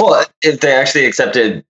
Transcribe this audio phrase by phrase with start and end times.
[0.00, 1.64] Well, if they actually accepted,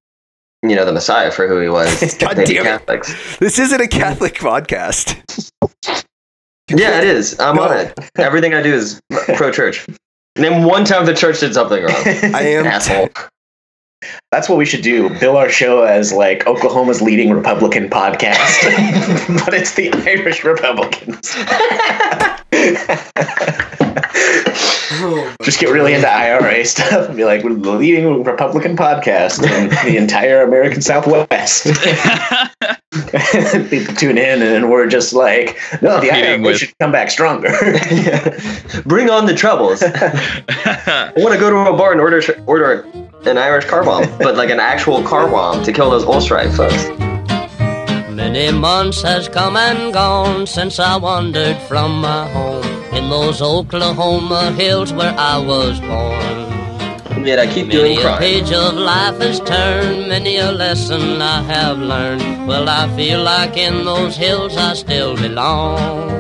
[0.62, 3.06] you know, the Messiah for who he was, God damn it.
[3.40, 5.50] This isn't a Catholic podcast.
[6.68, 7.38] Yeah, it is.
[7.40, 7.62] I'm No.
[7.64, 7.98] on it.
[8.16, 9.00] Everything I do is
[9.34, 9.86] pro-church.
[10.38, 11.94] Name one time the church did something wrong.
[12.06, 13.08] I am Asshole.
[14.32, 15.10] That's what we should do.
[15.18, 21.34] Bill our show as like Oklahoma's leading Republican podcast, but it's the Irish Republicans.
[24.92, 29.42] Oh, just get really into IRA stuff and be like, we're the leading Republican podcast
[29.42, 31.64] in the entire American Southwest.
[33.70, 37.10] People tune in and we're just like, no, the Competing IRA with- should come back
[37.10, 37.48] stronger.
[38.84, 39.82] Bring on the troubles.
[39.82, 42.84] I want to go to a bar and order order
[43.26, 46.88] an Irish car bomb, but like an actual car bomb to kill those Ulstrike folks.
[48.10, 54.52] Many months has come and gone since I wandered from my home in those Oklahoma
[54.52, 57.26] hills where I was born.
[57.26, 61.42] Yet I keep Many doing a page of life has turned, many a lesson I
[61.42, 62.48] have learned.
[62.48, 66.19] Well, I feel like in those hills I still belong.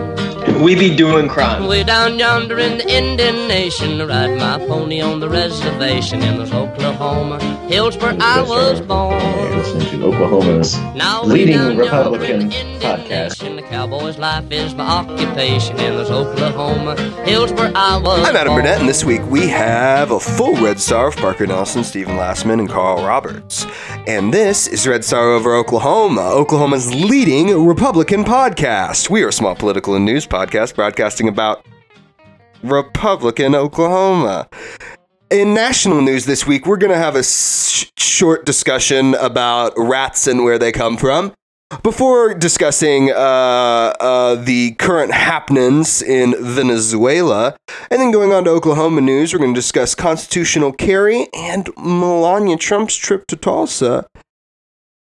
[0.60, 1.66] We be doing crime.
[1.66, 6.52] Way down yonder in the Indian Nation, ride my pony on the reservation in those
[6.52, 9.18] Oklahoma hills where I was born.
[9.56, 13.40] listening to Oklahoma's Now Leading Republican in podcast.
[13.40, 18.36] Nation, the cowboy's life is my occupation in those Oklahoma hills where I was I'm
[18.36, 18.62] Adam born.
[18.64, 22.58] Burnett, and this week we have a full Red Star of Parker Nelson, Stephen Lastman,
[22.58, 23.66] and Carl Roberts.
[24.06, 29.08] And this is Red Star Over Oklahoma, Oklahoma's leading Republican podcast.
[29.08, 31.64] We are a small political and news podcast broadcasting about
[32.62, 34.48] Republican Oklahoma.
[35.30, 40.26] In national news this week, we're going to have a sh- short discussion about rats
[40.26, 41.32] and where they come from.
[41.84, 43.14] Before discussing uh,
[44.00, 47.56] uh, the current happenings in Venezuela,
[47.92, 52.56] and then going on to Oklahoma news, we're going to discuss constitutional carry and Melania
[52.56, 54.08] Trump's trip to Tulsa.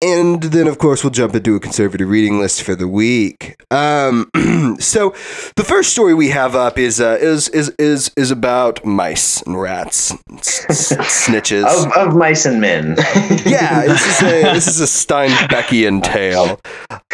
[0.03, 3.55] And then, of course, we'll jump into a conservative reading list for the week.
[3.71, 4.29] Um,
[4.79, 5.11] so,
[5.55, 9.59] the first story we have up is uh, is is is is about mice and
[9.61, 10.91] rats, s- s-
[11.27, 11.63] snitches.
[11.85, 12.95] of, of mice and men.
[13.45, 16.59] yeah, this is a this is a Steinbeckian tale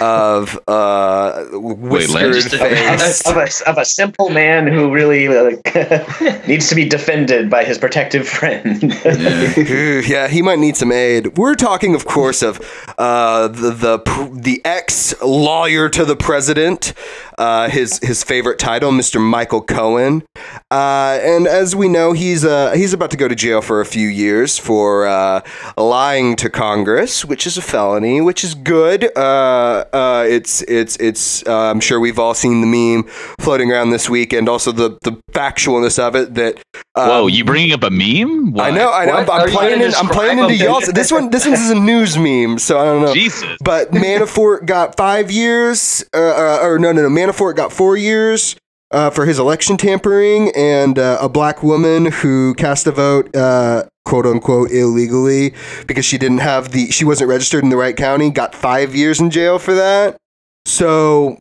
[0.01, 3.21] of uh, whiskered just a- face.
[3.27, 7.77] of, a, of a simple man who really like, needs to be defended by his
[7.77, 8.83] protective friend.
[9.05, 11.37] Ooh, yeah, he might need some aid.
[11.37, 12.59] We're talking, of course, of
[12.97, 16.93] uh, the the the ex lawyer to the president,
[17.37, 19.21] uh, his his favorite title, Mr.
[19.21, 20.23] Michael Cohen,
[20.71, 23.85] uh, and as we know, he's uh, he's about to go to jail for a
[23.85, 25.41] few years for uh,
[25.77, 29.15] lying to Congress, which is a felony, which is good.
[29.17, 31.45] Uh, uh, it's it's it's.
[31.47, 33.03] Uh, I'm sure we've all seen the meme
[33.39, 36.61] floating around this week, and also the the factualness of it that.
[36.95, 38.59] Um, Whoa, you bringing up a meme?
[38.59, 39.13] I know, I know.
[39.13, 39.29] What?
[39.29, 39.79] I'm, I'm playing.
[39.79, 40.85] gonna In, I'm playing into y'all's.
[40.87, 43.13] This one, this one's a news meme, so I don't know.
[43.15, 43.57] Jesus.
[43.61, 47.09] But Manafort got five years, uh, uh, or no, no, no.
[47.09, 48.55] Manafort got four years
[48.91, 53.85] uh, for his election tampering, and uh, a black woman who cast a vote, uh,
[54.05, 55.55] quote unquote, illegally
[55.87, 59.19] because she didn't have the, she wasn't registered in the right county, got five years
[59.19, 60.17] in jail for that.
[60.65, 61.39] So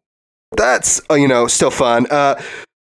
[0.56, 2.06] that's uh, you know still fun.
[2.10, 2.40] Uh,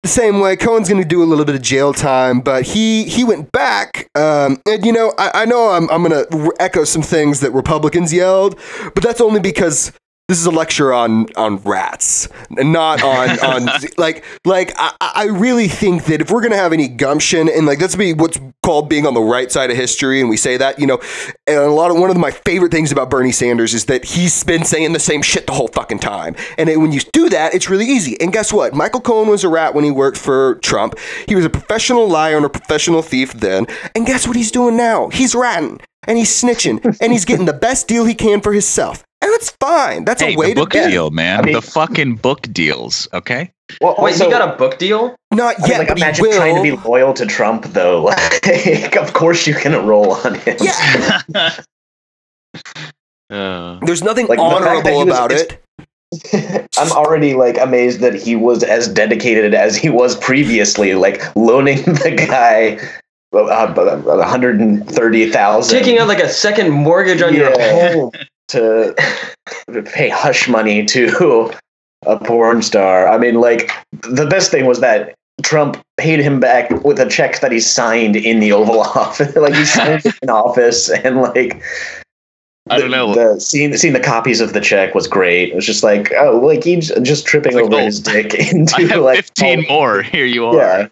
[0.03, 3.03] the same way Cohen's going to do a little bit of jail time, but he
[3.05, 4.09] he went back.
[4.15, 7.51] Um, and you know, I, I know I'm I'm going to echo some things that
[7.51, 8.59] Republicans yelled,
[8.93, 9.91] but that's only because
[10.31, 13.65] this is a lecture on on rats and not on on
[13.97, 17.79] like like I, I really think that if we're gonna have any gumption and like
[17.79, 20.79] that's be what's called being on the right side of history and we say that
[20.79, 21.01] you know
[21.47, 24.41] and a lot of one of my favorite things about Bernie Sanders is that he's
[24.45, 26.37] been saying the same shit the whole fucking time.
[26.57, 28.15] And it, when you do that it's really easy.
[28.21, 28.73] And guess what?
[28.73, 30.97] Michael Cohen was a rat when he worked for Trump.
[31.27, 33.67] He was a professional liar and a professional thief then.
[33.95, 35.09] And guess what he's doing now?
[35.09, 39.03] He's ratting and he's snitching and he's getting the best deal he can for himself
[39.21, 41.39] that's fine that's Hey, a way the to book get deal, man.
[41.39, 43.51] I mean- the fucking book deals, okay?
[43.79, 45.15] well, Wait, also, he got a book deal?
[45.31, 46.35] not I mean, yet like, but he imagine will.
[46.37, 48.03] trying to be loyal to Trump, though.
[48.45, 50.57] Like, of course, you can roll on him.
[50.59, 51.21] yeah
[53.29, 55.57] Uh, there's nothing Like, the fact that honorable he was- about it's-
[56.33, 61.33] it I'm already like amazed that he was as dedicated as he was previously, like
[61.37, 62.77] loaning the guy
[63.33, 68.11] uh, one hundred and thirty thousand, Taking out like a second mortgage on your home.
[68.51, 68.95] To
[69.93, 71.51] pay hush money to
[72.05, 73.07] a porn star.
[73.07, 73.71] I mean, like
[74.01, 75.13] the best thing was that
[75.43, 79.35] Trump paid him back with a check that he signed in the Oval Office.
[79.35, 81.61] like he signed in office, and like
[82.69, 83.13] I don't know.
[83.15, 85.49] The, seeing seeing the copies of the check was great.
[85.49, 88.75] It was just like, oh, like he's just tripping like, over oh, his dick into
[88.75, 90.01] I have like 15 all- more.
[90.03, 90.55] Here you are.
[90.55, 90.87] Yeah.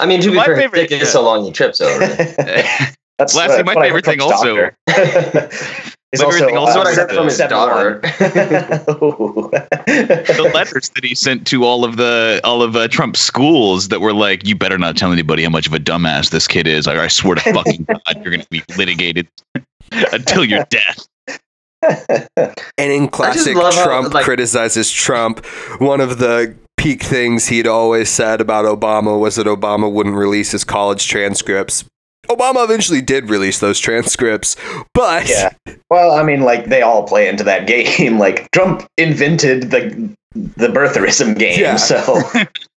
[0.00, 1.12] I mean, to be My fair, favorite- dick is yeah.
[1.12, 1.98] so long he trips over.
[3.18, 4.70] That's Lassie, uh, my favorite thing also-
[6.12, 6.12] Doctor.
[6.12, 8.00] He's My favorite thing also That's what I is heard from his daughter.
[10.38, 14.00] the letters that he sent to all of the all of uh, Trump's schools that
[14.00, 16.86] were like, "You better not tell anybody how much of a dumbass this kid is.
[16.86, 19.28] I, I swear to fucking God, you're going to be litigated
[19.92, 21.06] until your death."
[21.82, 25.44] And in classic love how, Trump like- criticizes Trump,
[25.78, 30.52] one of the peak things he'd always said about Obama was that Obama wouldn't release
[30.52, 31.84] his college transcripts.
[32.28, 34.56] Obama eventually did release those transcripts,
[34.94, 35.50] but yeah.
[35.90, 37.66] Well, I mean, like they all play into that
[37.98, 38.18] game.
[38.18, 41.76] Like Trump invented the the birtherism game, Yeah.
[41.76, 42.20] so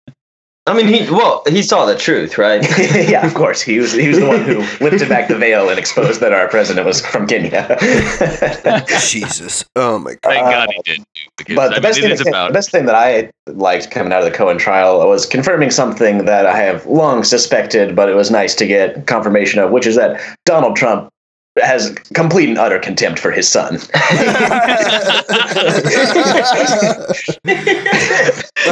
[0.70, 2.64] I mean, he well, he saw the truth, right?
[3.10, 5.80] yeah, of course, he was he was the one who lifted back the veil and
[5.80, 7.76] exposed that our president was from Kenya.
[9.02, 9.66] Jesus.
[9.76, 10.20] Oh my god.
[10.24, 11.04] Thank God he did.
[11.38, 13.90] Because But the mean, best, it thing is about the best thing that I liked
[13.90, 18.08] coming out of the Cohen trial was confirming something that I have long suspected, but
[18.08, 21.10] it was nice to get confirmation of, which is that Donald Trump
[21.58, 23.80] has complete and utter contempt for his son.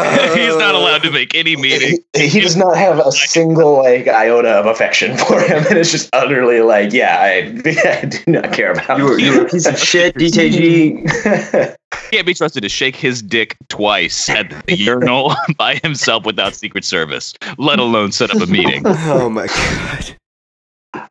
[0.35, 1.99] he's not uh, allowed to make any meeting.
[2.13, 5.91] He, he does not have a single like iota of affection for him, and it's
[5.91, 7.61] just utterly like, yeah, I,
[8.01, 11.75] I do not care about you were you were a piece of shit, DTG.
[12.11, 16.85] Can't be trusted to shake his dick twice at the urinal by himself without Secret
[16.85, 18.83] Service, let alone set up a meeting.
[18.85, 20.15] oh my god.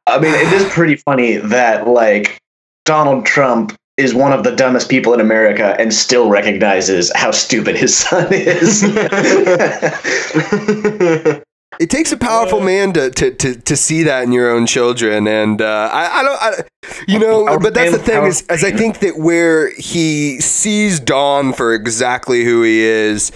[0.07, 2.39] I mean, it is pretty funny that like
[2.85, 7.77] Donald Trump is one of the dumbest people in America and still recognizes how stupid
[7.77, 8.83] his son is.
[11.79, 15.27] It takes a powerful man to, to, to, to see that in your own children,
[15.27, 16.53] and uh, I, I don't, I,
[17.07, 17.45] you know.
[17.45, 21.75] Powerful but that's the thing is, as I think that where he sees Don for
[21.75, 23.31] exactly who he is,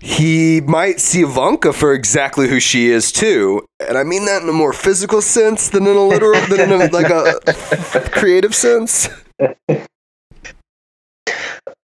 [0.00, 4.48] he might see Ivanka for exactly who she is too, and I mean that in
[4.48, 7.40] a more physical sense than in a literal, than in a, like a
[8.12, 9.08] creative sense.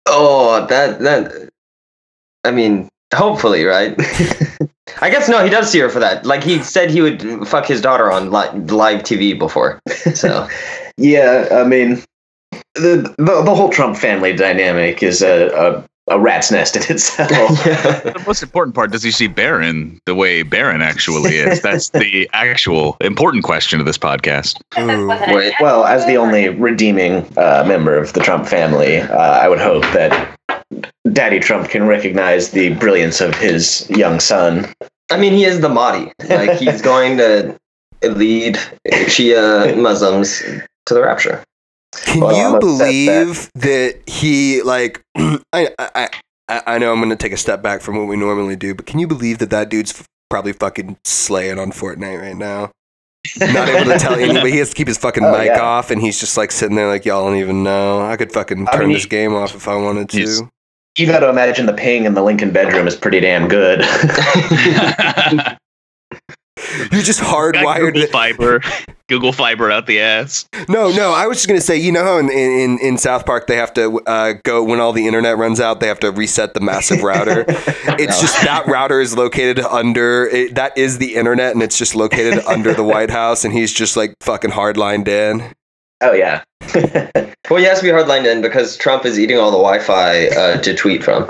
[0.09, 1.49] Oh, that that.
[2.43, 3.95] I mean, hopefully, right?
[5.01, 6.25] I guess no, he does see her for that.
[6.25, 9.79] Like he said, he would fuck his daughter on li- live TV before.
[10.13, 10.47] So
[10.97, 12.03] yeah, I mean,
[12.75, 17.29] the, the the whole Trump family dynamic is a, a, a rat's nest in itself.
[17.65, 17.99] yeah.
[17.99, 21.61] The most important part does he see Barron the way Barron actually is?
[21.69, 24.59] That's the actual important question of this podcast.
[24.77, 25.07] Ooh.
[25.33, 29.59] Wait, Well, as the only redeeming uh, member of the Trump family, uh, I would
[29.59, 30.37] hope that
[31.11, 34.71] Daddy Trump can recognize the brilliance of his young son.
[35.11, 36.11] I mean, he is the Mahdi.
[36.27, 37.57] Like he's going to
[38.03, 40.41] lead Shia Muslims
[40.85, 41.43] to the rapture.
[42.05, 45.01] Can Well, you believe that he like?
[45.17, 46.09] I I
[46.47, 48.73] I I know I'm going to take a step back from what we normally do,
[48.75, 52.71] but can you believe that that dude's f- probably fucking slaying on Fortnite right now?
[53.39, 54.51] Not able to tell anybody.
[54.51, 55.59] He has to keep his fucking Oh, mic yeah.
[55.61, 58.01] off, and he's just like sitting there like y'all don't even know.
[58.01, 60.17] I could fucking I turn mean, this game off if I wanted to.
[60.17, 60.41] he's-
[60.97, 63.81] You got to imagine the ping in the Lincoln bedroom is pretty damn good.
[66.91, 67.93] You're just hardwired.
[67.93, 68.61] Google Fiber,
[69.07, 70.47] Google Fiber out the ass.
[70.67, 71.11] No, no.
[71.13, 73.73] I was just gonna say, you know how in, in, in South Park they have
[73.75, 77.03] to uh, go when all the internet runs out, they have to reset the massive
[77.03, 77.45] router.
[77.99, 81.95] It's just that router is located under it, that is the internet, and it's just
[81.95, 85.53] located under the White House, and he's just like fucking hardlined in.
[86.01, 86.43] oh yeah.
[87.49, 90.61] Well, he has to be hardlined in because Trump is eating all the Wi-Fi uh,
[90.61, 91.27] to tweet from.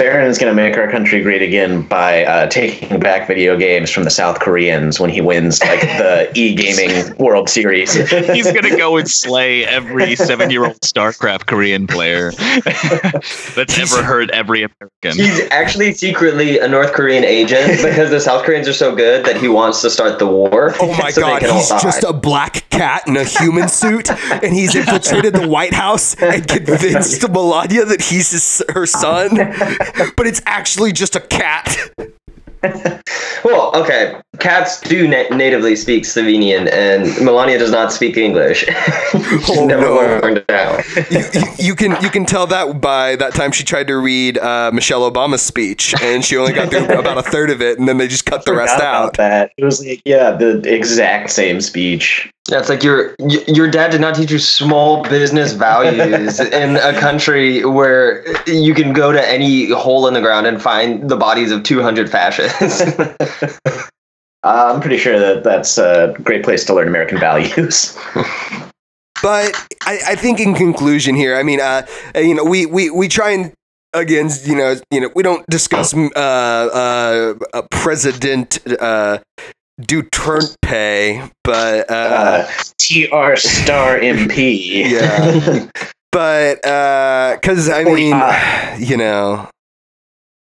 [0.00, 3.90] Barron is going to make our country great again by uh, taking back video games
[3.90, 7.92] from the South Koreans when he wins like the e-gaming World Series.
[7.92, 12.30] He's gonna go and slay every seven-year-old StarCraft Korean player
[13.54, 15.22] that's ever heard every American.
[15.22, 19.36] He's actually secretly a North Korean agent because the South Koreans are so good that
[19.36, 20.74] he wants to start the war.
[20.80, 24.74] Oh my so god, he's just a black cat in a human suit, and he's
[24.74, 29.36] infiltrated the White House and convinced Melania that he's his, her son,
[30.16, 31.76] but it's actually just a cat.
[33.42, 34.20] Well, okay.
[34.38, 38.58] Cats do na- natively speak Slovenian, and Melania does not speak English.
[39.12, 39.94] She's Oh, never no.
[39.96, 40.78] learned how.
[41.10, 44.36] you, you- you can you can tell that by that time she tried to read
[44.36, 47.88] uh, Michelle Obama's speech, and she only got through about a third of it, and
[47.88, 49.16] then they just cut the rest out.
[49.16, 52.30] That it was like yeah, the exact same speech.
[52.48, 56.98] Yeah, it's like your your dad did not teach you small business values in a
[56.98, 61.52] country where you can go to any hole in the ground and find the bodies
[61.52, 62.82] of 200 fascists.
[64.42, 67.94] Uh, I'm pretty sure that that's a great place to learn American values.
[69.22, 73.06] But I, I think in conclusion here, I mean, uh, you know, we we we
[73.06, 73.52] try and
[73.92, 79.18] again, you know, you know, we don't discuss uh, uh, uh, President uh,
[79.86, 82.46] do turnt pay, but uh, Uh,
[82.78, 84.84] TR star MP.
[84.90, 85.68] Yeah.
[86.12, 86.56] but
[87.40, 88.14] because I mean,
[88.78, 89.48] you know,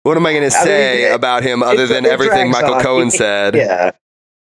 [0.04, 2.12] what am I going to I mean, say it- about him other it- than it
[2.12, 2.82] everything Michael on.
[2.84, 3.56] Cohen said?
[3.56, 3.92] Yeah.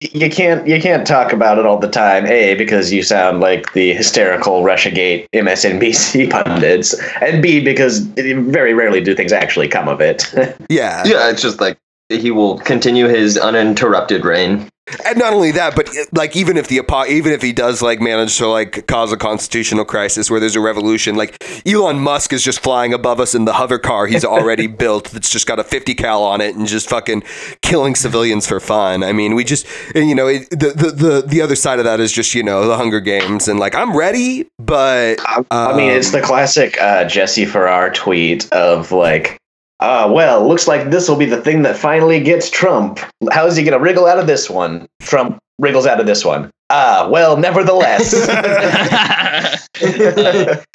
[0.01, 2.27] You can't you can't talk about it all the time.
[2.27, 9.01] A because you sound like the hysterical RussiaGate MSNBC pundits, and B because very rarely
[9.01, 10.25] do things actually come of it.
[10.69, 11.05] Yeah.
[11.07, 14.69] Yeah, it's just like he will continue his uninterrupted reign.
[15.07, 18.01] And not only that, but like even if the apo- even if he does like
[18.01, 22.43] manage to like cause a constitutional crisis where there's a revolution, like Elon Musk is
[22.43, 25.65] just flying above us in the hover car he's already built that's just got a
[25.65, 27.23] 50 cal on it and just fucking
[27.63, 29.05] killing civilians for fun.
[29.05, 32.01] I mean, we just you know it, the, the the the other side of that
[32.01, 35.21] is just you know the Hunger Games and like I'm ready, but
[35.51, 39.39] I mean, it's um, the classic uh, Jesse Farrar tweet of like,
[39.83, 43.01] uh, well, looks like this will be the thing that finally gets Trump.
[43.33, 44.87] How is he going to wriggle out of this one?
[45.01, 46.51] Trump wriggles out of this one.
[46.71, 48.13] Ah, well, nevertheless.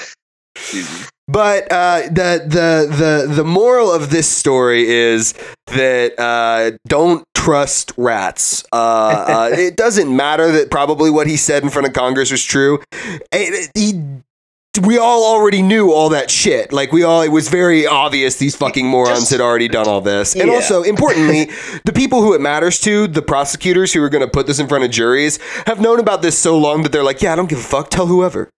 [1.29, 2.87] But uh, the the
[3.27, 5.33] the the moral of this story is
[5.67, 8.63] that uh, don't trust rats.
[8.71, 12.45] Uh, uh, it doesn't matter that probably what he said in front of Congress was
[12.45, 12.79] true.
[13.33, 14.01] It- he,
[14.79, 16.71] we all already knew all that shit.
[16.73, 20.01] Like we all, it was very obvious these fucking morons Just- had already done all
[20.01, 20.35] this.
[20.35, 20.55] And Yeah.
[20.55, 21.49] also, importantly,
[21.85, 24.67] the people who it matters to, the prosecutors who are going to put this in
[24.67, 27.49] front of juries, have known about this so long that they're like, yeah, I don't
[27.49, 27.89] give a fuck.
[27.89, 28.49] Tell whoever.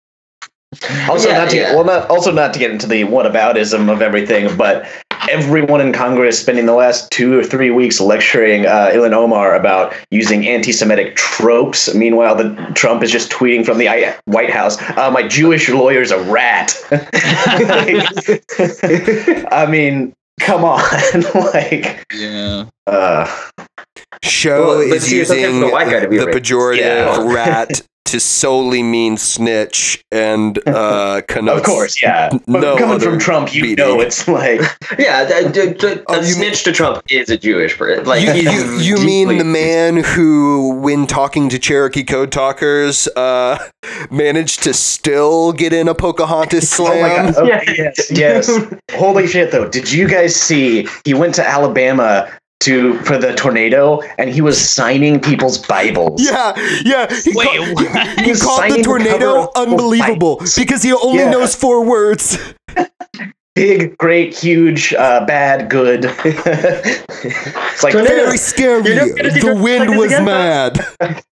[1.10, 1.76] Also, Yeah, not to yeah.
[1.76, 4.88] well, not also not to get into the whataboutism of everything, but
[5.30, 9.94] everyone in Congress spending the last two or three weeks lecturing uh, Ilhan Omar about
[10.12, 11.94] using anti-Semitic tropes.
[11.94, 13.88] Meanwhile, the Trump is just tweeting from the
[14.26, 18.44] White House, uh, "My Jewish lawyer's a rat." Like,
[19.52, 20.82] I mean, come on,
[21.36, 22.04] like.
[22.14, 22.66] yeah.
[22.88, 23.28] Uh,
[24.24, 27.34] Show Well, is it's using the white guy to be the pejorative Yeah.
[27.34, 31.60] rat to solely mean snitch and uh, connotes.
[31.60, 32.30] of course, yeah.
[32.48, 33.78] But no coming from Trump, you meaning.
[33.78, 34.62] know it's like
[35.00, 38.06] Yeah, that, that, that, Oh, a you snitch to Trump is a Jewish person.
[38.06, 43.58] Like You, you, you mean the man who, when talking to Cherokee code talkers, uh,
[44.12, 47.34] managed to still get in a Pocahontas Oh my slam?
[47.34, 47.38] god!
[47.62, 48.74] Okay, yes, yes.
[48.94, 49.52] Holy shit!
[49.52, 50.88] Though, did you guys see?
[51.06, 52.30] He went to Alabama
[52.62, 56.22] to for the tornado, and he was signing people's Bibles.
[56.22, 57.08] Yeah, yeah.
[57.24, 58.08] He, Wait, called, what?
[58.20, 60.56] he, he called the signing the tornado unbelievable Bibles.
[60.56, 61.30] because he only Yeah.
[61.32, 62.38] knows four words.
[63.56, 66.06] Big, great, huge, uh, bad, good.
[66.24, 68.16] it's like Tornado.
[68.26, 68.84] Very scary.
[68.86, 70.86] You're never gonna see The wind was again, mad.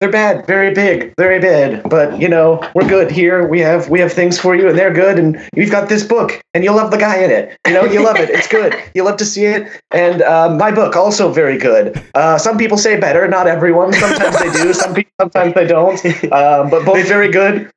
[0.00, 1.88] they're bad, very big, very bad.
[1.88, 3.46] But you know, we're good here.
[3.46, 5.18] We have we have things for you, and they're good.
[5.18, 7.56] And we've got this book, and you'll love the guy in it.
[7.66, 8.30] You know, you love it.
[8.30, 8.74] It's good.
[8.94, 9.68] You love to see it.
[9.90, 12.02] And uh, my book also very good.
[12.14, 13.92] Uh, some people say better, not everyone.
[13.92, 14.72] Sometimes they do.
[14.74, 16.04] Some people, sometimes they don't.
[16.34, 17.70] Um, but both very good.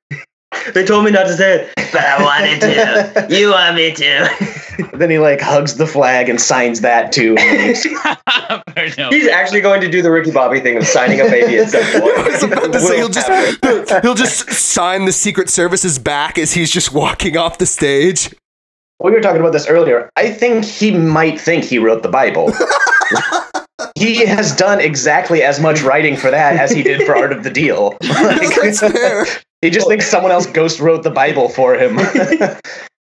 [0.73, 3.27] They told me not to say it, but I wanted to.
[3.37, 4.87] You want me to?
[4.93, 7.35] Then he like hugs the flag and signs that too.
[9.09, 11.83] He's actually going to do the Ricky Bobby thing of signing a baby at some
[12.01, 12.17] point.
[12.17, 16.53] I was about to say he'll just he'll just sign the Secret Service's back as
[16.53, 18.33] he's just walking off the stage.
[19.03, 20.09] we were talking about this earlier.
[20.15, 22.51] I think he might think he wrote the Bible.
[23.95, 27.43] he has done exactly as much writing for that as he did for Art of
[27.43, 27.97] the Deal.
[28.01, 29.25] That's fair.
[29.61, 31.97] He just thinks someone else ghost wrote the Bible for him.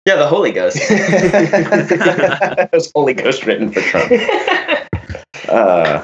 [0.06, 0.78] Yeah, the Holy Ghost.
[0.80, 4.10] it was Holy Ghost written for Trump.
[5.48, 6.02] Uh,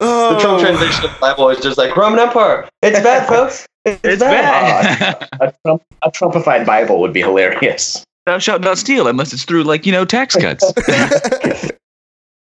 [0.00, 2.68] Oh, The Trump translation of the Bible is just like Roman Empire.
[2.82, 3.66] It's bad, folks.
[3.86, 4.98] It's, It's bad.
[4.98, 5.28] bad.
[5.40, 8.04] a, Trump, a Trumpified Bible would be hilarious.
[8.26, 10.70] Thou shalt not steal unless it's through, like, you know, tax cuts.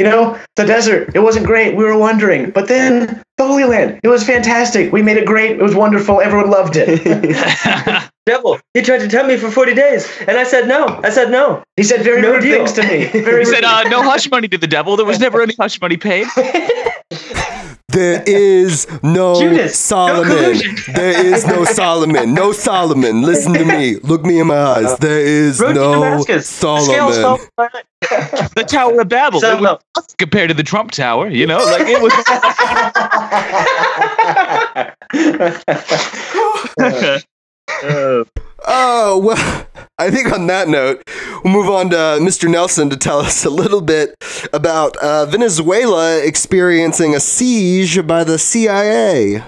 [0.02, 1.76] You know, the desert, it wasn't great.
[1.76, 2.50] We were wondering.
[2.50, 4.90] But then the Holy Land, it was fantastic.
[4.92, 5.52] We made it great.
[5.52, 6.20] It was wonderful.
[6.20, 8.10] Everyone loved it.
[8.26, 11.00] Devil, he tried to tempt me for 40 days, and I said no.
[11.04, 11.62] I said no.
[11.76, 12.56] He said very No rude deal.
[12.56, 13.06] things to me.
[13.22, 14.96] Very he said, uh, no hush money to the devil.
[14.96, 16.26] There was never any hush money paid.
[17.92, 20.24] There is no Judas, Solomon.
[20.28, 20.76] collusion.
[20.94, 22.34] there is no Solomon.
[22.34, 23.22] No Solomon.
[23.22, 23.96] Listen to me.
[23.96, 24.96] Look me in my eyes.
[24.98, 26.48] There is Road no Damascus.
[26.48, 27.38] Scales fell Solomon.
[27.38, 27.86] from my neck.
[28.56, 29.40] The Tower of Babel.
[29.40, 31.64] So, it was nothing compared to the Trump Tower, you know?
[31.64, 32.12] Like, it was.
[36.80, 37.18] Uh,
[37.84, 38.24] uh,
[38.66, 39.66] Oh, well,
[39.98, 41.02] I think on that note,
[41.44, 42.50] we'll move on to Mr.
[42.50, 44.14] Nelson to tell us a little bit
[44.52, 49.42] about uh, Venezuela experiencing a siege by the CIA.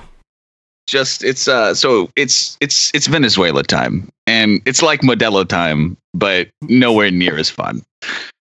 [0.86, 6.48] just it's uh so it's it's it's Venezuela time and it's like Modelo time but
[6.62, 7.82] nowhere near as fun.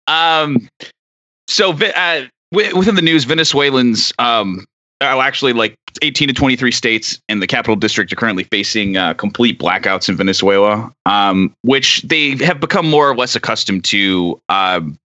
[0.08, 0.68] Um
[1.48, 4.64] so uh, within the news Venezuelans um
[5.12, 9.14] oh, actually, like 18 to 23 states and the capital district are currently facing uh,
[9.14, 14.40] complete blackouts in Venezuela, um, which they have become more or less accustomed to.
[14.48, 14.98] Um,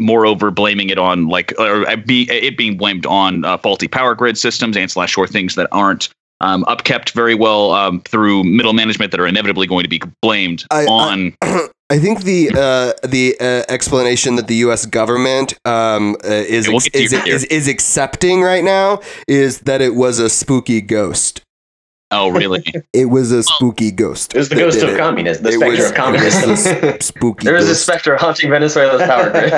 [0.00, 4.16] moreover, blaming it on like or uh, be, it being blamed on uh, faulty power
[4.16, 6.08] grid systems and slash or things that aren't
[6.40, 10.64] um, upkept very well um, through middle management that are inevitably going to be blamed
[10.70, 11.34] I- on.
[11.42, 14.86] I think the uh, the uh, explanation that the U.S.
[14.86, 17.34] government um, uh, is, Yeah, we'll ex- get is, you here.
[17.34, 21.40] is is accepting right now is that it was a spooky ghost.
[22.10, 22.62] oh, really?
[22.92, 24.34] It was a spooky ghost.
[24.34, 24.98] It was the ghost of it.
[24.98, 26.42] communism, the It specter was- of communism.
[26.50, 27.44] it was a spooky.
[27.44, 29.52] There was a specter haunting Venezuela's power grid.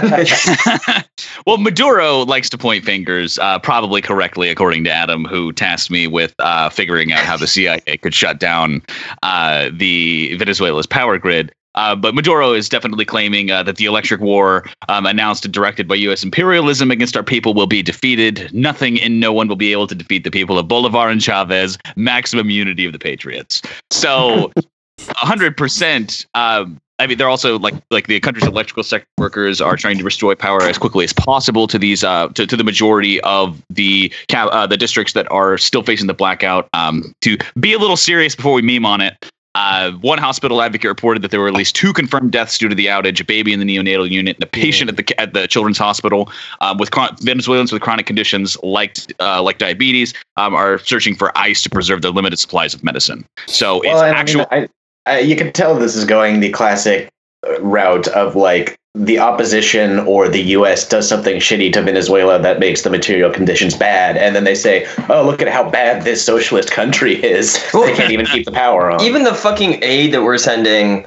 [1.47, 6.07] well, Maduro likes to point fingers, uh, probably correctly, according to Adam, who tasked me
[6.07, 8.83] with uh, figuring out how the CIA could shut down
[9.23, 11.53] uh, the Venezuela's power grid.
[11.77, 15.87] Uh, but Maduro is definitely claiming uh, that the electric war um, announced and directed
[15.87, 16.23] by U.S.
[16.23, 18.51] imperialism against our people will be defeated.
[18.53, 21.79] Nothing and no one will be able to defeat the people of Bolivar and Chavez.
[21.97, 23.63] Maximum unity of the patriots.
[23.91, 24.53] So,
[25.11, 26.27] hundred percent.
[26.35, 30.05] Um, I mean, they're also like like the country's electrical sector workers are trying to
[30.05, 34.11] restore power as quickly as possible to these uh, to, to the majority of the
[34.35, 36.69] uh, the districts that are still facing the blackout.
[36.73, 39.31] Um, to be a little serious before we meme on it.
[39.57, 42.75] Uh, one hospital advocate reported that there were at least two confirmed deaths due to
[42.75, 45.49] the outage: a baby in the neonatal unit and a patient at the at the
[45.49, 50.79] children's hospital um, with chron- Venezuelans with chronic conditions like uh, like diabetes um, are
[50.81, 53.25] searching for ice to preserve their limited supplies of medicine.
[53.47, 54.47] So it's Well, actual.
[54.51, 54.69] I mean,
[55.07, 57.09] I, I, you can tell this is going the classic
[57.47, 60.89] uh, route of like the opposition or the U.S.
[60.89, 64.87] does something shitty to Venezuela that makes the material conditions bad, and then they say,
[65.11, 67.55] "Oh, look at how bad this socialist country is.
[67.73, 71.05] they can't even keep the power on." Even the fucking aid that we're sending,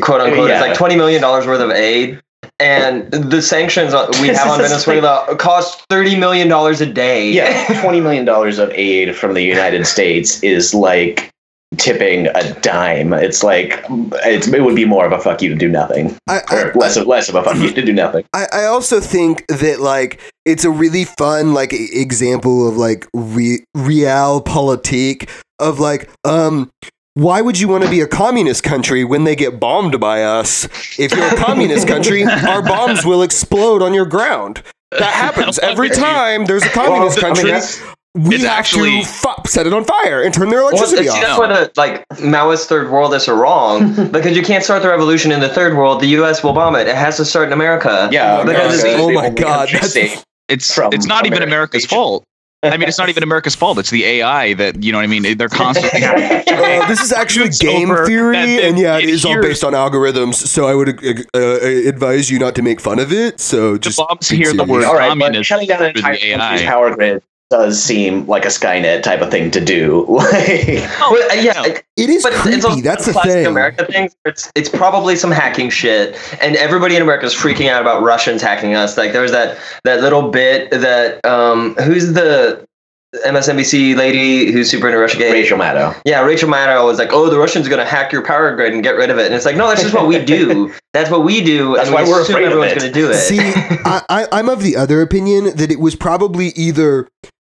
[0.00, 0.56] quote unquote, Yeah.
[0.56, 2.20] is like twenty million dollars worth of aid,
[2.58, 7.30] and the sanctions on- we have on Venezuela cost thirty million dollars a day.
[7.30, 11.30] yeah, twenty million dollars of aid from the United States is like
[11.78, 13.12] tipping a dime.
[13.12, 13.84] It's like
[14.24, 16.72] it's, it would be more of a fuck you to do nothing, I, I, or
[16.74, 18.24] less of less of a fuck you to do nothing.
[18.32, 23.64] I, I also think that like it's a really fun like example of like re-
[23.76, 25.28] realpolitik
[25.58, 26.70] of like um
[27.14, 30.64] why would you want to be a communist country when they get bombed by us?
[30.98, 34.62] If you're a communist country, our bombs will explode on your ground.
[34.92, 37.50] That happens every time there's a communist Well, I mean, country.
[37.50, 37.82] that's-
[38.16, 40.78] We it's have actually- to fu- set it on fire and turn their Well, see,
[40.96, 41.38] electricity that's off.
[41.38, 45.38] why the like Maoist third worldists are wrong because you can't start the revolution in
[45.40, 46.00] the third world.
[46.00, 46.42] The U.S.
[46.42, 46.88] will bomb it.
[46.88, 48.08] It has to start in America.
[48.10, 49.94] Yeah, because America is Oh my God, that's-
[50.48, 52.24] it's it's not even America's fault.
[52.64, 53.78] I mean, it's not even America's fault.
[53.78, 55.38] It's the AI that you know what I mean.
[55.38, 56.00] They're constantly.
[56.60, 59.40] Uh, this is actually It's game theory, That- that- and yeah, it it is all
[59.40, 60.34] based on algorithms.
[60.34, 63.40] So I would uh, uh, advise you not to make fun of it.
[63.40, 66.02] So the just bombs be hear the word All right, but shutting down an through
[66.02, 66.66] the entire country's AI.
[66.66, 70.06] power grid does seem like a Skynet type of thing to do.
[70.08, 72.56] Like, Well, uh, yeah, like, It is but creepy.
[72.56, 73.46] it's also That's the thing.
[73.46, 74.08] America thing.
[74.24, 78.40] It's it's probably some hacking shit, and everybody in America is freaking out about Russians
[78.40, 78.96] hacking us.
[78.96, 82.64] Like there was that that little bit that um who's the
[83.26, 85.32] MSNBC lady who's super into Russia Gate?
[85.32, 86.00] Rachel Maddow.
[86.04, 88.84] Yeah, Rachel Maddow was like, "Oh, the Russians are gonna hack your power grid and
[88.84, 90.72] get rid of it," and it's like, no, that's just what we do.
[90.92, 91.76] That's what we do.
[91.76, 92.78] That's and why we we're assume afraid of everyone's it.
[92.80, 93.14] gonna do it.
[93.14, 97.06] See, I, I, I'm of the other opinion that it was probably either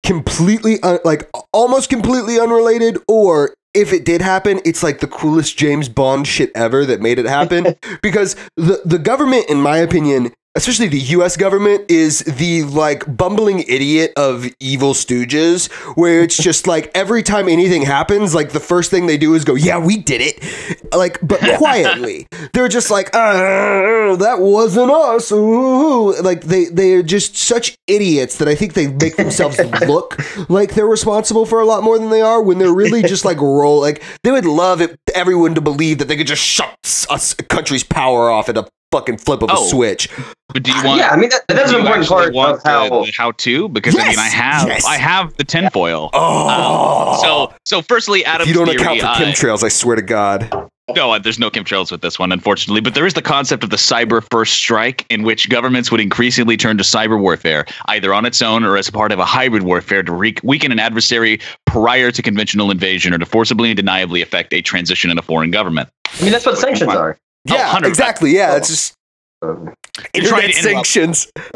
[0.04, 5.56] completely, un, like almost completely unrelated, or if it did happen, it's like the coolest
[5.56, 7.76] James Bond shit ever that made it happen.
[8.02, 11.36] because the the government, in my opinion, especially the U.S.
[11.36, 17.48] government, is the like bumbling idiot of evil stooges, where it's just like every time
[17.48, 21.18] anything happens, like the first thing they do is go, "Yeah, we did it," like
[21.22, 22.26] but quietly.
[22.52, 26.20] They're just like, uh, "That wasn't us." Ooh.
[26.20, 30.74] Like they they are just such idiots that I think they make themselves look like
[30.74, 33.80] they're responsible for a lot more than they are when they're really just like roll.
[33.80, 36.76] Like they would love it, everyone to believe that they could just shut
[37.10, 39.66] us country's power off at a fucking flip of a Oh.
[39.68, 40.08] switch.
[40.52, 40.98] But do you want?
[41.00, 42.88] yeah, I mean that, that's an important part want of how.
[42.90, 44.84] the, the how-to because I mean I have yes.
[44.86, 46.10] I have the tinfoil.
[46.12, 48.76] Oh, So so firstly, Adam, you don't theory.
[48.80, 50.68] account for uh, chemtrails, I swear to God.
[50.96, 52.82] No, there's no chemtrails with this one, unfortunately.
[52.82, 56.56] But there is the concept of the cyber first strike, in which governments would increasingly
[56.58, 60.02] turn to cyber warfare, either on its own or as part of a hybrid warfare
[60.02, 64.52] to re- weaken an adversary prior to conventional invasion or to forcibly and deniably affect
[64.52, 65.88] a transition in a foreign government.
[66.20, 67.16] I mean that's what sanctions are.
[67.50, 67.86] Oh, Yeah, 100%.
[67.88, 68.30] exactly.
[68.36, 68.94] Yeah, it's just
[69.42, 69.74] Um,
[70.14, 70.86] You're trying internet to interrupt.
[70.86, 71.32] sanctions.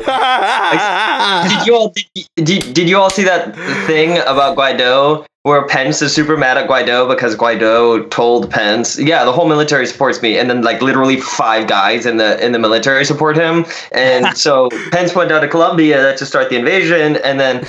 [1.59, 3.55] did you all did, did, did you all see that
[3.87, 9.25] thing about Guaido where Pence is super mad at Guaido because Guaido told Pence, yeah,
[9.25, 12.59] the whole military supports me, and then like literally five guys in the in the
[12.59, 17.38] military support him, and so Pence went down to Colombia to start the invasion, and
[17.38, 17.64] then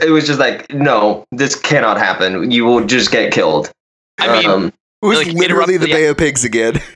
[0.00, 2.52] it was just like, no, this cannot happen.
[2.52, 3.72] You will just get killed.
[4.20, 6.80] I mean, Um, It was Like, literally the the- Bay of Pigs again.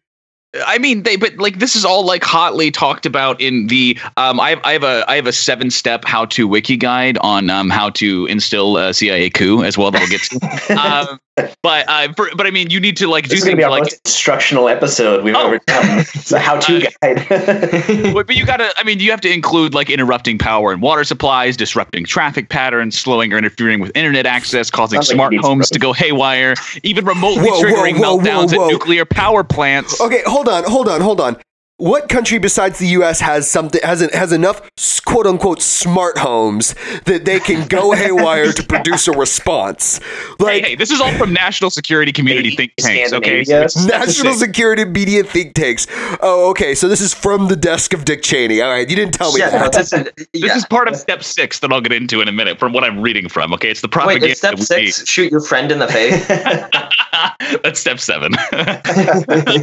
[0.67, 4.39] I mean, they but like this is all like hotly talked about in the um.
[4.41, 7.51] I have I have a I have a seven step how to wiki guide on
[7.51, 11.11] um how to instill a CIA coup as well that we'll get to.
[11.11, 11.21] um,
[11.63, 13.65] but uh, for, but I mean, you need to like do This is things be
[13.65, 15.47] our like most instructional episode we've Oh.
[15.49, 15.99] ever done.
[16.15, 17.27] It's a how-to guide.
[18.15, 21.03] But but you gotta, I mean, you have to include like interrupting power and water
[21.03, 25.47] supplies, disrupting traffic patterns, slowing or interfering with internet access, causing Sounds smart it needs
[25.49, 28.67] homes to to go haywire, even remotely Whoa, whoa, triggering whoa, whoa, meltdowns whoa.
[28.67, 30.01] at nuclear power plants.
[30.01, 31.37] Okay, hold on, hold on, hold on.
[31.79, 33.19] What country besides the U.S.
[33.19, 34.63] has something has has enough
[35.05, 36.73] quote unquote smart homes
[37.07, 39.99] that they can go haywire to produce a response?
[40.39, 43.13] Like hey, this is all from national security community Maybe think tanks.
[43.13, 45.89] Okay, So it's national security media think tanks.
[46.21, 46.77] Oh, okay.
[46.77, 48.61] So this is from the desk of Dick Cheney.
[48.61, 49.73] All right, you didn't tell me yeah, no, that.
[49.73, 50.57] this is, This yeah.
[50.57, 53.01] is part of step six that I'll get into in a minute from what I'm
[53.01, 53.53] reading from.
[53.55, 54.29] Okay, it's the propaganda.
[54.29, 55.09] it's step we six.
[55.09, 56.25] Shoot your friend in the face.
[57.63, 58.35] That's step seven.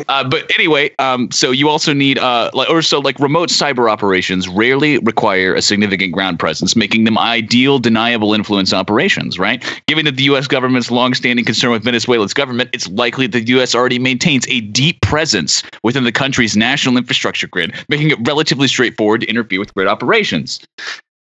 [0.09, 3.91] uh, but anyway, um, so you also need uh, like or so like remote cyber
[3.91, 9.37] operations rarely require a significant ground presence, making them ideal deniable influence operations.
[9.39, 9.63] Right?
[9.87, 10.47] Given that the U.S.
[10.47, 13.75] government's longstanding concern with Venezuela's government, it's likely that the U.S.
[13.75, 19.21] already maintains a deep presence within the country's national infrastructure grid, making it relatively straightforward
[19.21, 20.59] to interfere with grid operations.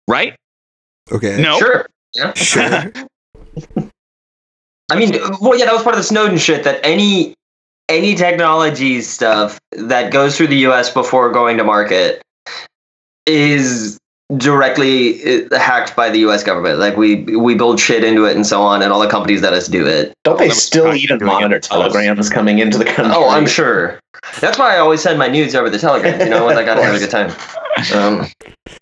[0.08, 0.36] Right?
[1.12, 1.40] Okay.
[1.40, 1.58] No.
[1.58, 1.86] Sure.
[2.14, 2.32] Yeah.
[2.34, 2.92] Sure.
[4.90, 6.64] I mean, well, yeah, that was part of the Snowden shit.
[6.64, 7.34] That any
[7.90, 10.92] any technology stuff that goes through the U.S.
[10.92, 12.22] before going to market
[13.26, 13.98] is
[14.36, 16.42] directly uh, hacked by the U.S.
[16.42, 16.78] government.
[16.78, 19.52] Like we we build shit into it and so on, and all the companies that
[19.52, 20.14] us do it.
[20.24, 21.92] Don't they still even monitor themselves.
[21.92, 23.12] telegrams coming into the country?
[23.14, 23.98] Oh, I'm sure.
[24.40, 26.20] That's why I always send my nudes over the Telegram.
[26.20, 27.34] You know, when I gotta have a good time.
[27.94, 28.26] Um,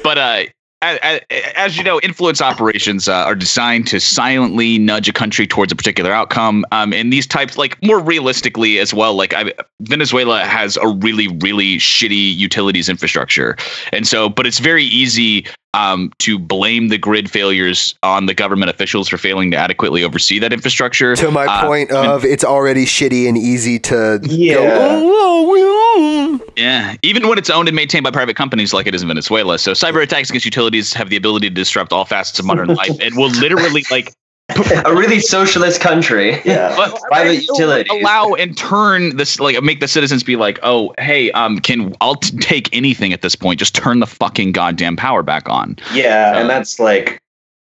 [0.03, 0.43] but uh
[0.83, 1.21] as,
[1.57, 5.77] as you know, influence operations uh, are designed to silently nudge a country towards a
[5.77, 6.65] particular outcome.
[6.71, 11.29] Um, and these types, like more realistically as well, like I, Venezuela has a really,
[11.29, 13.57] really shitty utilities infrastructure,
[13.93, 18.71] and so, but it's very easy um, to blame the grid failures on the government
[18.71, 21.15] officials for failing to adequately oversee that infrastructure.
[21.17, 24.55] to my Uh, point of it's already shitty and easy to Yeah.
[24.55, 24.65] go.
[24.81, 28.95] Oh, oh, oh, Yeah, even when it's owned and maintained by private companies like it
[28.95, 29.59] is in Venezuela.
[29.59, 32.97] So cyber attacks against utilities have the ability to disrupt all facets of modern life
[33.01, 34.13] and will literally like
[34.87, 36.41] a really socialist country.
[36.45, 36.75] Yeah.
[36.77, 37.93] but- Private utilities.
[38.03, 42.17] allow and turn this like make the citizens be like, "Oh, hey, um can I'll
[42.17, 43.59] t- take anything at this point.
[43.59, 47.21] Just turn the fucking goddamn power back on." Yeah, and that's like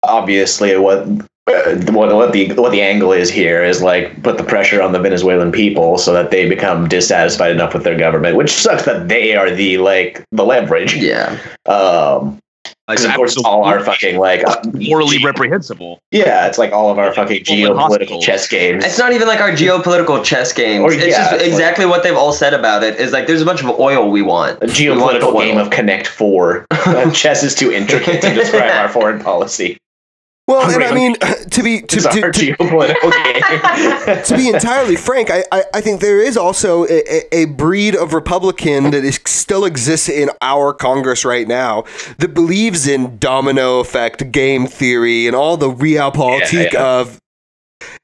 [0.03, 1.07] obviously what
[1.47, 4.91] uh, what what the what the angle is here is like put the pressure on
[4.91, 9.07] the Venezuelan people so that they become dissatisfied enough with their government, which sucks that
[9.07, 10.95] they are the like the leverage.
[10.95, 11.37] Yeah.
[11.67, 12.39] Um,
[12.87, 15.99] Like, 'cause of course, all our fucking like uh, morally reprehensible.
[16.11, 18.25] Yeah, it's like all of our fucking People in geopolitical hospitals.
[18.25, 18.85] chess games.
[18.85, 20.83] It's not even like our geopolitical chess games.
[20.83, 22.99] Or, it's yeah, just it's like- exactly what they've all said about it.
[22.99, 24.61] Is like there's a bunch of oil we want.
[24.61, 26.67] a We want geopolitical game of Connect Four.
[27.13, 29.77] Chess is too intricate to describe our foreign policy.
[30.47, 31.15] Well, and I mean,
[31.49, 32.55] to be to, to, to,
[34.25, 38.13] to be entirely frank, I, I, I think there is also a, a, breed of
[38.13, 41.83] Republican that is, still exists in our Congress right now
[42.19, 46.99] that believes in domino effect, game theory, and all the realpolitik yeah.
[46.99, 47.19] of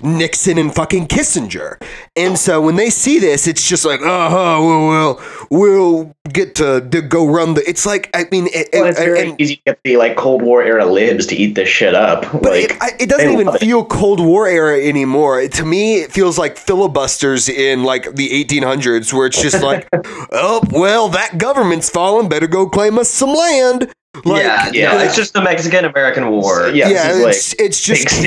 [0.02, 1.82] Nixon and fucking Kissinger.
[2.16, 6.56] And so when they see this, it's just like, uh huh, we'll, we'll, we'll get
[6.56, 7.68] to, to go run the.
[7.68, 10.16] It's like, I mean, it, well, it's and- very and- easy to get the like
[10.18, 12.22] Cold War era libs to eat this shit up.
[12.32, 13.62] But like, it, I, it doesn't even love it.
[13.62, 15.48] feel Cold War era anymore.
[15.48, 19.88] To me, it feels like filibusters in like the 1800s, where it's just like,
[20.32, 22.30] oh well, that government's fallen.
[22.30, 23.92] Better go claim us some land.
[24.26, 24.92] Like, yeah, yeah.
[24.94, 26.70] no, it's just the Mexican American War.
[26.70, 28.22] yeah, yeah, it's it's just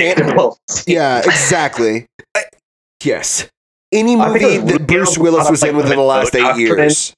[0.87, 2.07] yeah, exactly.
[2.35, 2.45] I-
[3.03, 3.47] yes,
[3.91, 7.13] any movie that Bruce Willis was in like, within the the last eight years.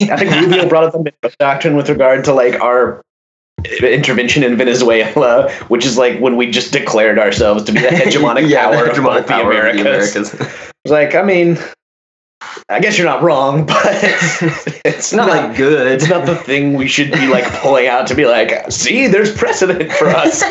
[0.00, 3.02] I think Rubio brought up the Doctrine with regard to like our
[3.82, 8.48] intervention in Venezuela, which is like when we just declared ourselves to be the hegemonic
[8.48, 9.82] yeah, power, the of hegemonic the power of Americas.
[10.32, 10.58] the Americas.
[10.84, 11.58] It's like, I mean,
[12.68, 15.86] I guess you're not wrong, but it's It's not like good.
[15.86, 19.36] it's not the thing we should be like pulling out to be like, see, there's
[19.36, 20.42] precedent for us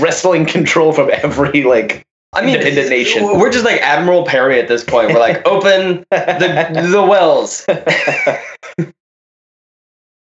[0.00, 3.24] wrestling control from every like I mean, independent nation.
[3.24, 5.08] We're just like Admiral Perry at this point.
[5.12, 7.66] We're like, open the the wells.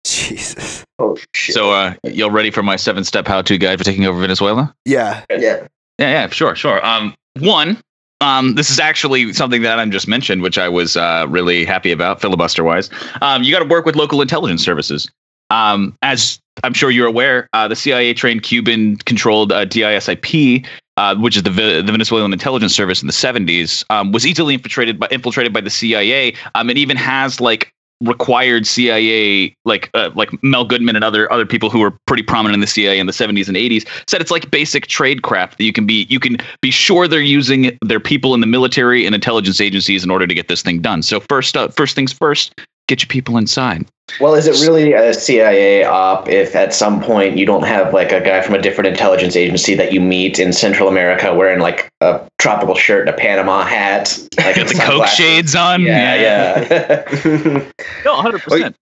[0.05, 0.83] Jesus.
[0.99, 1.55] oh shit.
[1.55, 4.75] So, uh, y'all ready for my seven-step how-to guide for taking over Venezuela?
[4.85, 5.23] Yeah.
[5.29, 5.67] Yeah.
[5.99, 6.83] Yeah, yeah, sure, sure.
[6.85, 7.79] Um, one,
[8.23, 11.91] um, this is actually something that I'm just mentioned, which I was uh, really happy
[11.91, 12.89] about, filibuster wise.
[13.21, 15.09] Um, you got to work with local intelligence services.
[15.49, 20.65] Um, as I'm sure you're aware, uh, the CIA trained Cuban controlled uh, DISIP,
[20.97, 24.53] uh, which is the, Ve- the Venezuelan intelligence service in the 70s, um, was easily
[24.53, 27.72] infiltrated by infiltrated by the CIA, um, and even has like
[28.03, 32.55] required CIA, like uh, like Mel Goodman and other other people who were pretty prominent
[32.55, 35.63] in the CIA in the 70s and 80s, said it's like basic trade craft that
[35.63, 39.15] you can be you can be sure they're using their people in the military and
[39.15, 41.01] intelligence agencies in order to get this thing done.
[41.01, 42.53] So first up, first things first,
[42.87, 43.85] get your people inside.
[44.19, 48.11] Well, is it really a CIA op if at some point you don't have like
[48.11, 51.89] a guy from a different intelligence agency that you meet in Central America wearing like
[52.01, 55.81] a tropical shirt and a Panama hat, like Got the coke shades on.
[55.81, 57.71] Yeah, yeah.
[58.05, 58.41] No, 100.
[58.41, 58.75] percent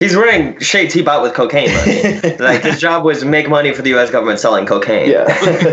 [0.00, 2.36] He's wearing shades he bought with cocaine money.
[2.38, 4.10] like his job was make money for the U.S.
[4.10, 5.10] government selling cocaine.
[5.10, 5.24] yeah.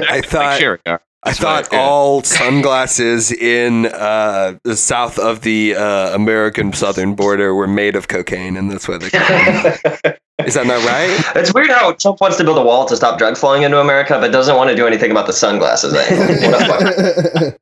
[0.10, 1.02] I thought Like Sherry Gar.
[1.24, 1.80] I thought right, yeah.
[1.82, 8.08] all sunglasses in uh, the south of the uh, American southern border were made of
[8.08, 9.10] cocaine, and that's why they.
[9.12, 10.14] Call them.
[10.46, 11.36] Is that not right?
[11.36, 14.18] It's weird how Trump wants to build a wall to stop drugs flowing into America,
[14.20, 15.94] but doesn't want to do anything about the sunglasses.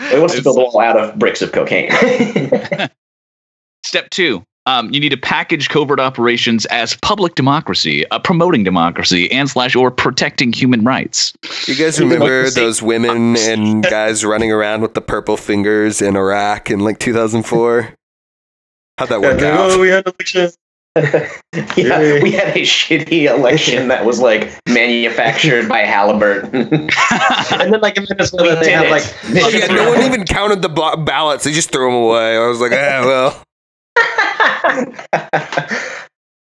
[0.00, 1.90] What a He wants to build a wall out of bricks of cocaine.
[3.84, 4.44] Step two.
[4.66, 9.76] Um, you need to package covert operations as public democracy, uh, promoting democracy, and slash
[9.76, 11.34] or protecting human rights.
[11.66, 16.70] You guys remember those women and guys running around with the purple fingers in Iraq
[16.70, 17.94] in like 2004?
[18.96, 19.72] How'd that work out?
[19.72, 20.56] Oh, we had elections.
[20.96, 26.88] yeah, we had a shitty election that was like manufactured by Halliburton.
[27.60, 30.62] And then, like in Venezuela, they did have like They Yeah, no one even counted
[30.62, 31.44] the ba- ballots.
[31.44, 32.36] They just threw them away.
[32.36, 33.42] I was like, eh, well.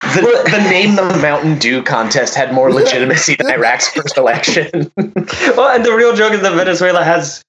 [0.01, 4.91] The, the name the Mountain Dew contest had more legitimacy than Iraq's first election.
[4.97, 7.43] well, and the real joke is that Venezuela has.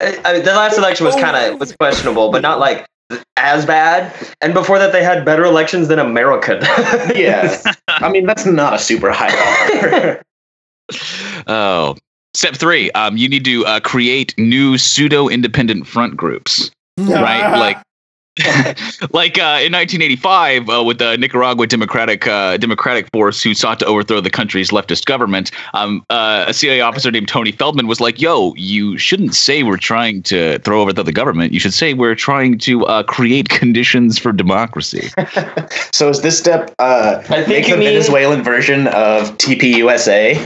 [0.00, 2.86] I I mean, the last election was kind of was questionable, but not like
[3.36, 4.14] as bad.
[4.40, 6.58] And before that, they had better elections than America.
[6.60, 7.12] does.
[7.16, 9.30] yeah, I mean that's not a super high
[9.80, 10.22] bar.
[11.46, 11.96] Oh.
[12.34, 12.90] Step three.
[12.92, 16.70] Um, you need to uh, create new pseudo independent front groups.
[16.98, 17.58] right?
[17.58, 17.76] Like,
[19.12, 23.84] like uh, in 1985, uh, with the Nicaragua Democratic uh, Democratic Force, who sought to
[23.84, 28.22] overthrow the country's leftist government, um, uh, a CIA officer named Tony Feldman was like,
[28.22, 31.52] "Yo, you shouldn't say we're trying to throw over the government.
[31.52, 35.10] You should say we're trying to uh, create conditions for democracy."
[35.92, 40.36] so is this step uh, I think make the mean- Venezuelan version of TPUSA?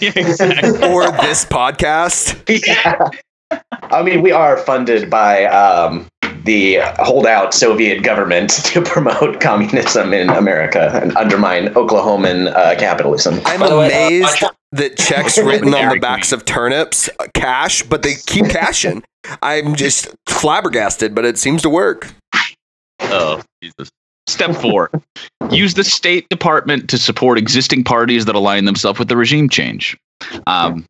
[0.00, 0.88] yeah, exactly.
[0.88, 2.40] Or this podcast.
[2.66, 3.10] yeah.
[3.90, 6.06] I mean, we are funded by um,
[6.44, 13.40] the holdout Soviet government to promote communism in America and undermine Oklahoman uh, capitalism.
[13.44, 17.82] I'm By the uh, amazed that checks written on the backs of turnips uh, cash,
[17.82, 19.02] but they keep cashing.
[19.42, 22.12] I'm just flabbergasted, but it seems to work.
[23.00, 23.90] Oh, Jesus.
[24.26, 24.90] Step four
[25.50, 29.96] use the State Department to support existing parties that align themselves with the regime change.
[30.46, 30.84] Um,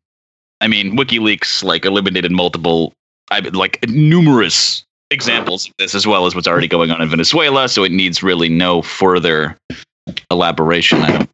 [0.59, 2.93] I mean, WikiLeaks like eliminated multiple,
[3.31, 7.69] I like numerous examples of this, as well as what's already going on in Venezuela.
[7.69, 9.55] So it needs really no further
[10.31, 11.01] elaboration.
[11.01, 11.29] I don't.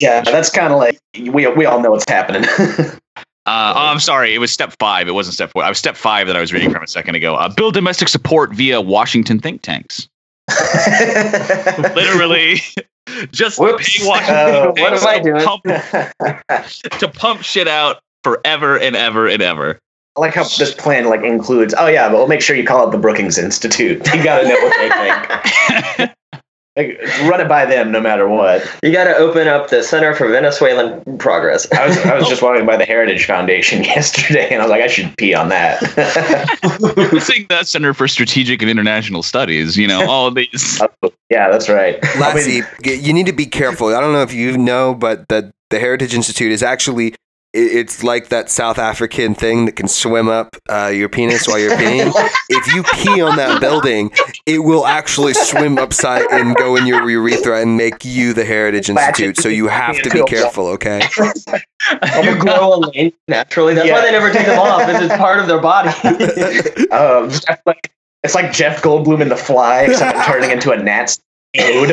[0.00, 0.98] Yeah, that's kind of like
[1.32, 2.44] we we all know what's happening.
[3.46, 4.34] Uh, oh, I'm sorry.
[4.34, 5.06] It was step five.
[5.06, 5.62] It wasn't step four.
[5.62, 7.34] I was step five that I was reading from a second ago.
[7.34, 10.08] Uh, build domestic support via Washington think tanks.
[11.94, 12.62] Literally,
[13.32, 13.98] just Whoops.
[13.98, 15.44] pay Washington Uh, what am I doing?
[15.44, 15.62] pump
[16.98, 19.78] to pump shit out forever and ever and ever.
[20.16, 21.74] I like how this plan like includes.
[21.76, 23.98] Oh yeah, but we'll make sure you call it the Brookings Institute.
[24.14, 26.10] You got to know what they think.
[26.76, 26.98] Like,
[27.30, 28.68] run it by them no matter what.
[28.82, 31.70] you got to open up the Center for Venezuelan Progress.
[31.72, 34.82] I was I was just walking by the Heritage Foundation yesterday, and I was like,
[34.82, 35.78] I should pee on that.
[37.22, 40.80] Seeing that Center for Strategic and International Studies, you know, all these.
[41.02, 41.96] Oh, yeah, that's right.
[42.02, 43.94] I mean, Lassie, you need to be careful.
[43.94, 47.16] I don't know if you know, but the the Heritage Institute is actually i-
[47.54, 51.76] it's like that South African thing that can swim up uh, your penis while you're
[51.76, 52.12] peeing.
[52.48, 54.10] if you pee on that building,
[54.44, 58.90] it will actually swim upside and go in your urethra and make you the Heritage
[58.90, 59.36] Institute.
[59.36, 61.02] So you have to be careful, okay?
[62.22, 63.74] you grow a lane naturally.
[63.74, 64.88] That's why they never take them off.
[64.88, 65.90] It's just part of their body.
[66.90, 67.92] um, it's like
[68.24, 71.20] it's like Jeff Goldblum in The Fly, except turning into a gnat's
[71.56, 71.90] toad.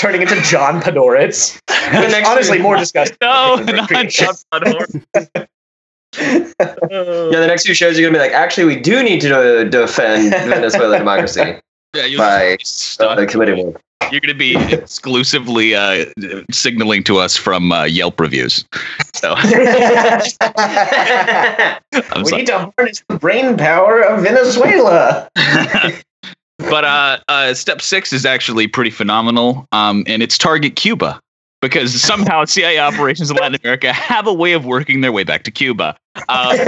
[0.00, 1.60] Turning into John Podhoretz.
[1.68, 3.18] Which, next honestly, year- more disgusting.
[3.20, 3.90] No, not.
[4.08, 5.04] John Podhoretz.
[6.18, 10.32] Yeah, the next few shows you're gonna be like, actually, we do need to defend
[10.32, 11.60] Venezuela democracy
[11.94, 13.16] Yeah, you'll by stuck.
[13.16, 13.80] uh, committee work.
[14.10, 16.06] You're going to be exclusively uh,
[16.50, 18.64] signaling to us from uh, Yelp reviews.
[19.14, 19.50] So we
[22.24, 22.36] sorry.
[22.38, 25.28] need to harness the brain power of Venezuela.
[26.68, 31.20] But uh, uh, step six is actually pretty phenomenal, um, and it's target Cuba
[31.60, 35.44] because somehow CIA operations in Latin America have a way of working their way back
[35.44, 35.96] to Cuba.
[36.28, 36.58] Um,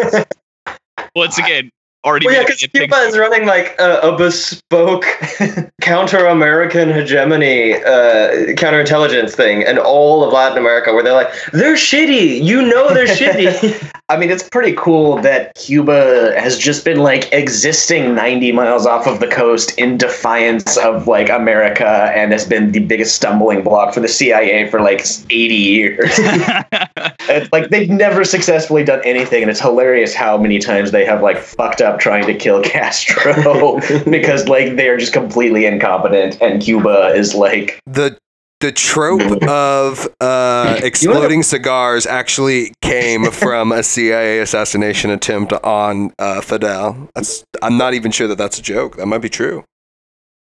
[1.15, 1.71] once again,
[2.05, 2.27] already.
[2.27, 5.05] Well, yeah, because Cuba is running like a, a bespoke
[5.81, 12.43] counter-American hegemony uh, counterintelligence thing, and all of Latin America, where they're like, they're shitty.
[12.43, 13.91] You know they're shitty.
[14.09, 19.07] I mean, it's pretty cool that Cuba has just been like existing 90 miles off
[19.07, 23.95] of the coast in defiance of like America and has been the biggest stumbling block
[23.95, 26.21] for the CIA for like 80 years.
[27.29, 31.23] It's like they've never successfully done anything, and it's hilarious how many times they have
[31.23, 36.63] like fucked up trying to kill Castro because like they are just completely incompetent, and
[36.63, 38.17] Cuba is like the
[38.63, 46.41] the trope of uh, exploding cigars actually came from a CIA assassination attempt on uh,
[46.41, 47.09] Fidel.
[47.15, 48.97] That's I'm not even sure that that's a joke.
[48.97, 49.65] That might be true.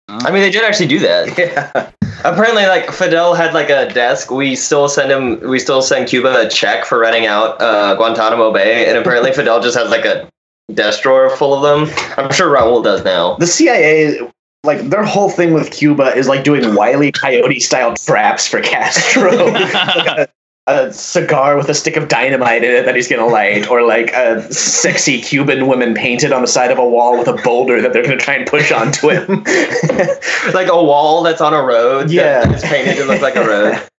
[0.09, 1.37] I mean, they did actually do that.
[1.37, 1.89] yeah.
[2.25, 4.29] Apparently, like Fidel had like a desk.
[4.29, 5.39] We still send him.
[5.49, 9.61] We still send Cuba a check for renting out uh, Guantanamo Bay, and apparently Fidel
[9.61, 10.29] just has like a
[10.71, 11.95] desk drawer full of them.
[12.17, 13.35] I'm sure Raul does now.
[13.35, 14.19] the CIA.
[14.65, 19.47] Like their whole thing with Cuba is like doing wily coyote style traps for Castro.
[19.51, 20.29] like a,
[20.67, 24.13] a cigar with a stick of dynamite in it that he's gonna light, or like
[24.13, 27.91] a sexy Cuban woman painted on the side of a wall with a boulder that
[27.91, 29.43] they're gonna try and push onto him.
[30.53, 32.09] like a wall that's on a road.
[32.09, 32.45] Yeah.
[32.45, 33.85] that is painted to look like a road.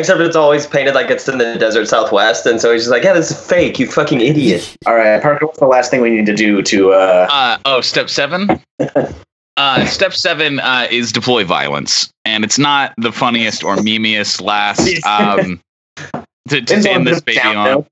[0.00, 3.04] Except it's always painted like it's in the desert southwest, and so he's just like,
[3.04, 5.44] "Yeah, this is fake, you fucking idiot." All right, Parker.
[5.44, 6.92] What's the last thing we need to do to?
[6.94, 8.48] uh Uh, oh, step seven.
[9.56, 14.80] Uh, step seven uh, is deploy violence, and it's not the funniest or memeiest last
[15.04, 15.60] um,
[16.48, 17.86] to, to, to end this baby Down on.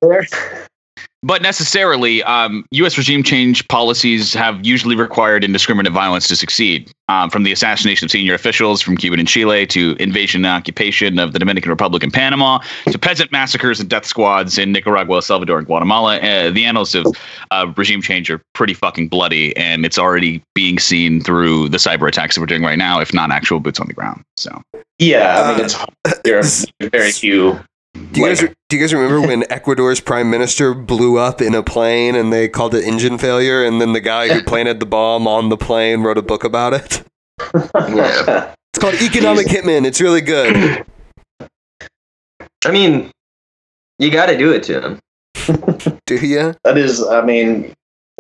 [0.99, 1.09] Note there.
[1.23, 2.97] But necessarily, um, U.S.
[2.97, 6.91] regime change policies have usually required indiscriminate violence to succeed.
[7.11, 11.19] Um, from the assassination of senior officials from Cuba and Chile to invasion and occupation
[11.19, 12.59] of the Dominican Republic and Panama
[12.91, 16.95] to peasant massacres and death squads in Nicaragua, El Salvador, and Guatemala, uh, the annals
[16.95, 17.07] of
[17.51, 22.07] uh, regime change are pretty fucking bloody, and it's already being seen through the cyber
[22.07, 24.23] attacks that we're doing right now, if not actual boots on the ground.
[24.37, 24.61] So,
[24.99, 27.59] Yeah, I mean Uh, it's there are very few.
[27.95, 31.55] Do you guys like- do you guys remember when Ecuador's prime minister blew up in
[31.55, 34.87] a plane and they called it engine failure and then the guy who planted the
[34.87, 37.03] bomb on the plane wrote a book about it?
[37.55, 38.55] Yeah.
[38.75, 39.87] It's called Economic Hitman.
[39.87, 40.85] It's really good.
[42.65, 43.11] I mean,
[43.99, 44.99] you got to do it to him.
[46.07, 46.55] Do you?
[46.65, 47.73] That is, I mean,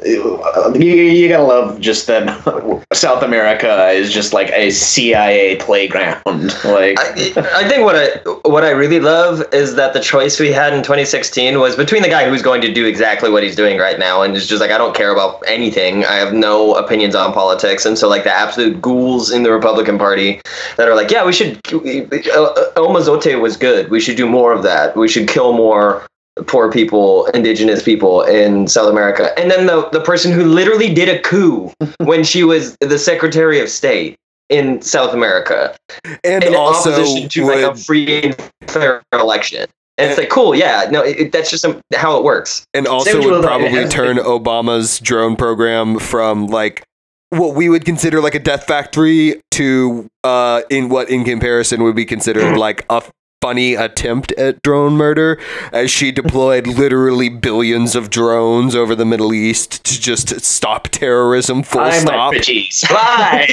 [0.04, 0.40] you,
[0.80, 6.22] you gotta love just that South America is just like a CIA playground.
[6.64, 8.08] Like, I, I think what I
[8.48, 12.08] what I really love is that the choice we had in 2016 was between the
[12.08, 14.70] guy who's going to do exactly what he's doing right now and is just like
[14.70, 16.04] I don't care about anything.
[16.04, 19.98] I have no opinions on politics, and so like the absolute ghouls in the Republican
[19.98, 20.40] Party
[20.76, 21.60] that are like, yeah, we should.
[21.66, 23.90] Uh, El Mozote was good.
[23.90, 24.96] We should do more of that.
[24.96, 26.07] We should kill more
[26.46, 29.38] poor people, indigenous people in South America.
[29.38, 33.60] And then the the person who literally did a coup when she was the Secretary
[33.60, 34.16] of State
[34.48, 35.76] in South America
[36.24, 39.66] And in also opposition to would, like a free and fair election.
[39.98, 42.64] And it's like, cool, yeah, no, it, that's just some, how it works.
[42.72, 46.84] and also Same would probably turn Obama's drone program from like
[47.30, 51.96] what we would consider like a death factory to uh in what in comparison would
[51.96, 53.02] be considered like a
[53.40, 55.38] funny attempt at drone murder
[55.72, 61.62] as she deployed literally billions of drones over the Middle East to just stop terrorism
[61.62, 62.32] full I'm stop.
[62.32, 62.86] my bitches.
[62.86, 63.48] Fly.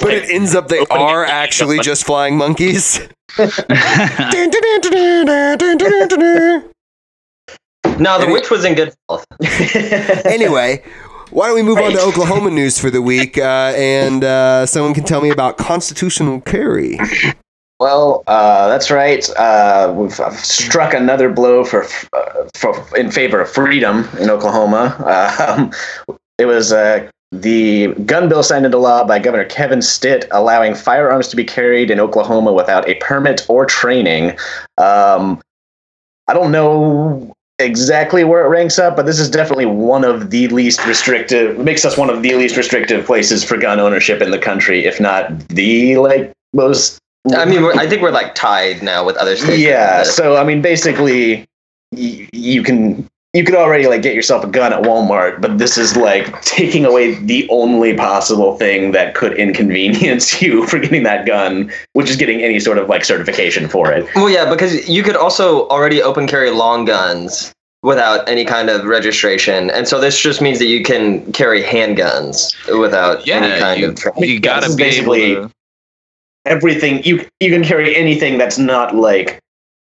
[0.00, 3.00] But it ends up they are actually just flying monkeys.
[7.98, 9.24] No, the witch was in good health.
[10.26, 10.82] anyway,
[11.30, 13.38] why don't we move on to Oklahoma news for the week?
[13.38, 16.98] Uh, and uh, someone can tell me about constitutional carry.
[17.80, 19.28] Well, uh, that's right.
[19.36, 24.96] Uh, we've struck another blow for, uh, for in favor of freedom in Oklahoma.
[25.44, 25.72] Um,
[26.38, 31.28] it was uh, the gun bill signed into law by Governor Kevin Stitt, allowing firearms
[31.28, 34.30] to be carried in Oklahoma without a permit or training.
[34.78, 35.40] Um,
[36.28, 40.48] I don't know exactly where it ranks up, but this is definitely one of the
[40.48, 41.58] least restrictive.
[41.58, 45.00] Makes us one of the least restrictive places for gun ownership in the country, if
[45.00, 46.98] not the like most
[47.32, 49.58] I mean, we're, I think we're like tied now with other states.
[49.58, 51.46] yeah so i mean basically
[51.92, 55.78] y- you can you could already like get yourself a gun at walmart but this
[55.78, 61.24] is like taking away the only possible thing that could inconvenience you for getting that
[61.26, 65.02] gun which is getting any sort of like certification for it Well, yeah, because you
[65.02, 67.52] could also already open carry long guns
[67.82, 72.48] without any kind of registration, and so this just means that you can carry handguns
[72.80, 73.96] without Yeah, any kind you, of.
[73.96, 75.50] Tra- you gotta is be able basically- to.
[76.46, 79.40] Everything you you can carry anything that's not like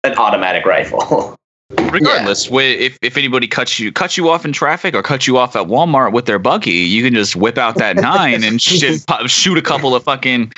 [0.04, 1.36] an automatic rifle.
[1.90, 5.36] Regardless, wi- if if anybody cuts you cuts you off in traffic or cuts you
[5.36, 9.06] off at Walmart with their buggy, you can just whip out that nine and shit,
[9.06, 10.52] pop, shoot a couple of fucking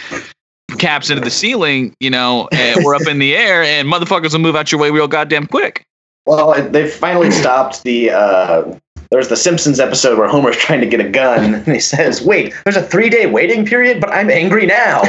[0.79, 4.39] caps into the ceiling, you know, and we're up in the air, and motherfuckers will
[4.39, 5.85] move out your way real goddamn quick.
[6.27, 8.11] Well, they've finally stopped the.
[8.11, 8.79] Uh,
[9.11, 12.55] there's the Simpsons episode where Homer's trying to get a gun, and he says, "Wait,
[12.65, 15.03] there's a three day waiting period, but I'm angry now."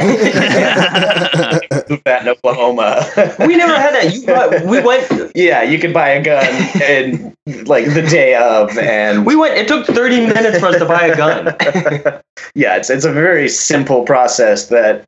[2.06, 3.06] that in Oklahoma.
[3.39, 4.14] we never had that.
[4.14, 5.32] You, got- we went.
[5.36, 6.45] yeah, you could buy a gun
[6.82, 7.36] and
[7.68, 9.56] like the day of, and We went.
[9.56, 11.45] It took thirty minutes for us to buy a gun.
[12.56, 15.06] yeah, it's it's a very simple process that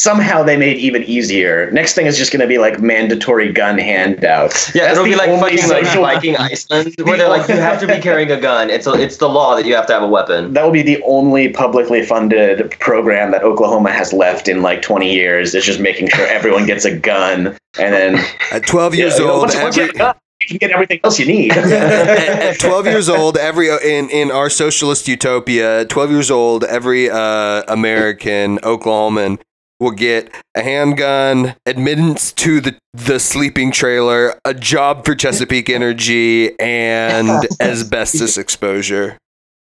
[0.00, 1.70] somehow they made it even easier.
[1.72, 4.74] Next thing is just going to be like mandatory gun handouts.
[4.74, 7.56] Yeah, That's it'll be like only fucking like social- Viking Iceland, where they're like, you
[7.56, 8.70] have to be carrying a gun.
[8.70, 10.54] It's a, it's the law that you have to have a weapon.
[10.54, 15.12] That will be the only publicly funded program that Oklahoma has left in like 20
[15.12, 15.54] years.
[15.54, 19.32] It's just making sure everyone gets a gun, and then At 12 years you know,
[19.32, 21.52] old, once, once you every, have a gun, you can get everything else you need.
[21.56, 27.10] at, at 12 years old, every in in our socialist utopia, 12 years old, every
[27.10, 29.38] uh, American Oklahoman
[29.80, 36.58] will get a handgun, admittance to the the sleeping trailer, a job for Chesapeake Energy,
[36.60, 39.16] and asbestos exposure.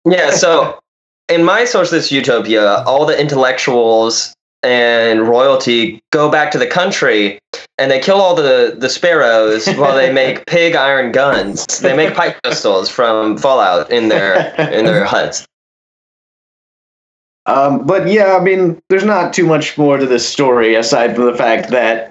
[0.06, 0.78] Yeah, so
[1.28, 7.38] in my socialist utopia, all the intellectuals and royalty go back to the country
[7.78, 11.66] and they kill all the, the sparrows while they make pig iron guns.
[11.80, 15.46] They make pipe pistols from Fallout in their in their huts.
[17.46, 21.26] Um, but yeah, I mean, there's not too much more to this story aside from
[21.26, 22.10] the fact that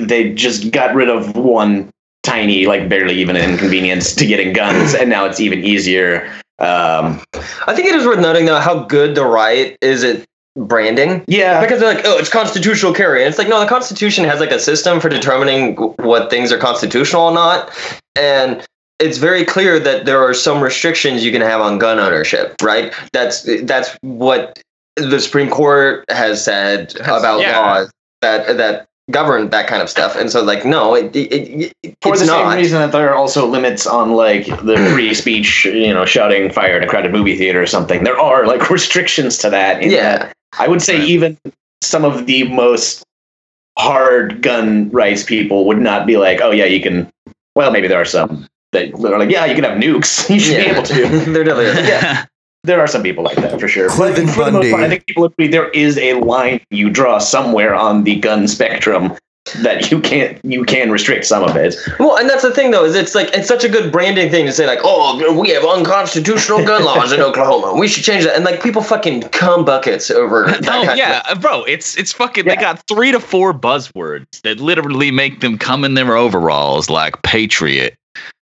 [0.00, 1.90] they just got rid of one
[2.22, 6.30] tiny, like barely even an inconvenience to getting guns, and now it's even easier.
[6.58, 7.22] Um,
[7.66, 11.24] I think it is worth noting though how good the right is at branding.
[11.26, 13.22] yeah, Because they're like, oh, it's constitutional carry.
[13.22, 16.58] And it's like, no, the Constitution has like a system for determining what things are
[16.58, 17.70] constitutional or not.
[18.18, 18.66] And
[19.00, 22.92] it's very clear that there are some restrictions you can have on gun ownership, right?
[23.12, 24.62] That's that's what
[24.96, 27.58] the Supreme Court has said about yeah.
[27.58, 27.90] laws
[28.20, 30.14] that that govern that kind of stuff.
[30.16, 32.50] And so, like, no, it, it, it, for it's the not.
[32.50, 36.50] same reason that there are also limits on like the free speech, you know, shouting
[36.50, 38.04] fire in a crowded movie theater or something.
[38.04, 39.82] There are like restrictions to that.
[39.82, 40.18] in Yeah.
[40.18, 41.08] that I would say Right.
[41.08, 41.38] even
[41.82, 43.02] some of the most
[43.78, 47.10] hard gun rights people would not be like, oh yeah, you can.
[47.56, 50.28] Well, maybe there are some that are like, yeah, you can have nukes.
[50.30, 50.94] You should be able to.
[51.32, 52.26] They're definitely Yeah.
[52.62, 53.88] There are some people like that for sure.
[53.88, 56.90] But Cliven for the most part, I think people agree there is a line you
[56.90, 59.16] draw somewhere on the gun spectrum
[59.62, 61.74] that you can't you can restrict some of it.
[61.98, 64.46] Well, and that's the thing, though, is it's like it's such a good branding thing
[64.46, 67.78] to say, like, oh, we have unconstitutional gun laws in Oklahoma.
[67.78, 68.36] We should change that.
[68.36, 70.68] And like people fucking cum buckets over that.
[70.68, 72.44] Oh, no, yeah, bro, it's it's fucking.
[72.44, 77.20] They got three to four buzzwords that literally make them come in their overalls like
[77.22, 77.96] patriot,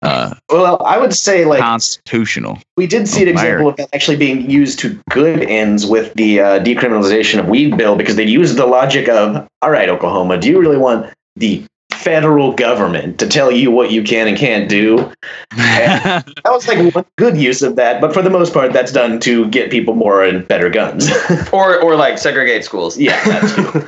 [0.02, 2.60] uh, Well, I would say like constitutional.
[2.78, 6.40] we did see an example of that actually being used to good ends with the
[6.40, 10.50] uh, decriminalization of weed bill because they used the logic of, all right, Oklahoma, do
[10.50, 15.12] you really want the federal government to tell you what you can and can't do?
[15.58, 19.20] That was like one good use of that, but for the most part, that's done
[19.22, 21.10] to get people more and better guns.
[21.54, 22.98] or or like segregate schools.
[22.98, 23.88] yeah, that too.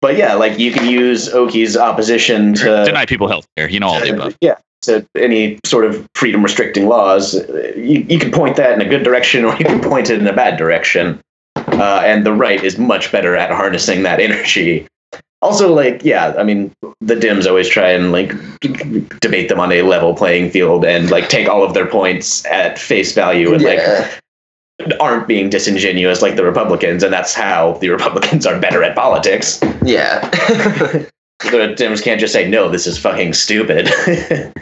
[0.00, 3.68] But yeah, like you can use Oki's opposition to Deny people health care.
[3.70, 4.36] You know all the above.
[4.40, 7.34] yeah, to any sort of freedom restricting laws.
[7.76, 10.26] You, you can point that in a good direction or you can point it in
[10.26, 11.20] a bad direction.
[11.56, 14.86] Uh, and the right is much better at harnessing that energy.
[15.40, 18.32] Also, like, yeah, I mean, the Dims always try and like
[19.20, 22.78] debate them on a level playing field and like take all of their points at
[22.78, 24.08] face value and Yeah.
[24.80, 28.94] like aren't being disingenuous like the Republicans, and that's how the Republicans are better at
[28.96, 29.60] politics.
[29.84, 30.28] yeah.
[31.50, 33.88] The Dims can't just say no, this is fucking stupid.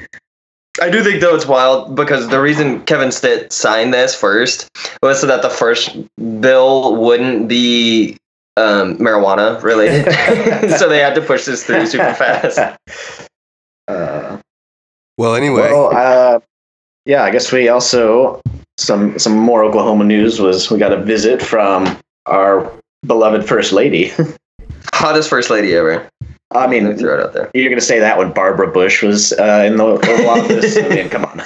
[0.81, 4.69] I do think though it's wild because the reason Kevin Stitt signed this first
[5.03, 5.97] was so that the first
[6.41, 8.17] bill wouldn't be
[8.57, 10.05] um, marijuana related.
[10.79, 12.59] so they had to push this through super fast.
[13.89, 14.39] Uh,
[15.19, 16.39] Well, anyway, Well, uh,
[17.07, 18.41] yeah, I guess we also
[18.79, 22.71] some some more Oklahoma news was we got a visit from our
[23.05, 24.13] beloved first lady.
[24.95, 26.09] Hottest first lady ever.
[26.53, 27.51] I mean, gonna throw it out there.
[27.55, 30.77] you're gonna say that when Barbara Bush was uh, in the Oval Office?
[30.77, 31.43] I mean, come on.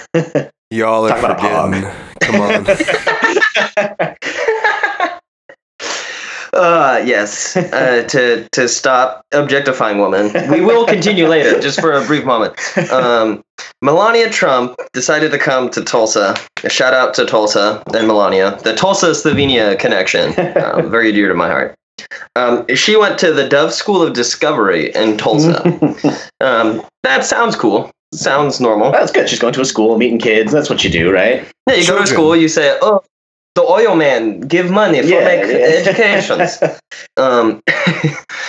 [0.70, 1.74] y'all are talk about a hog.
[1.74, 2.00] forgetting.
[2.20, 2.40] Come
[4.00, 4.16] on.
[6.54, 7.56] Uh, yes.
[7.56, 10.30] Uh, to to stop objectifying women.
[10.50, 12.54] We will continue later, just for a brief moment.
[12.92, 13.42] Um,
[13.82, 16.36] Melania Trump decided to come to Tulsa.
[16.62, 18.56] A shout out to Tulsa and Melania.
[18.62, 20.32] The Tulsa Slovenia connection,
[20.64, 21.74] um, very dear to my heart.
[22.36, 25.62] Um, she went to the Dove School of Discovery in Tulsa.
[26.40, 27.90] um, that sounds cool.
[28.12, 28.92] Sounds normal.
[28.92, 29.28] That's good.
[29.28, 30.52] She's going to a school, meeting kids.
[30.52, 31.46] That's what you do, right?
[31.68, 33.02] Yeah, you go to school, you say, "Oh,
[33.54, 36.58] the oil man, give money for make educations."
[37.16, 37.60] Um,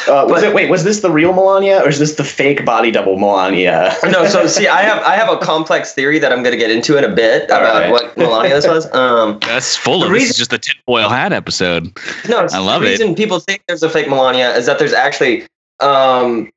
[0.08, 0.53] Uh, was But- it?
[0.53, 3.95] Wait, was this the real Melania, or is this the fake body double Melania?
[4.06, 6.70] no, so see, I have I have a complex theory that I'm going to get
[6.70, 7.91] into in a bit All about right.
[7.91, 8.91] what Melania this was.
[8.93, 10.12] Um, That's full The of.
[10.12, 11.97] This reason- is just a tinfoil hat episode.
[12.30, 12.91] No, I love the it.
[12.91, 15.45] reason people think there's a fake Melania is that there's actually
[15.80, 16.49] um,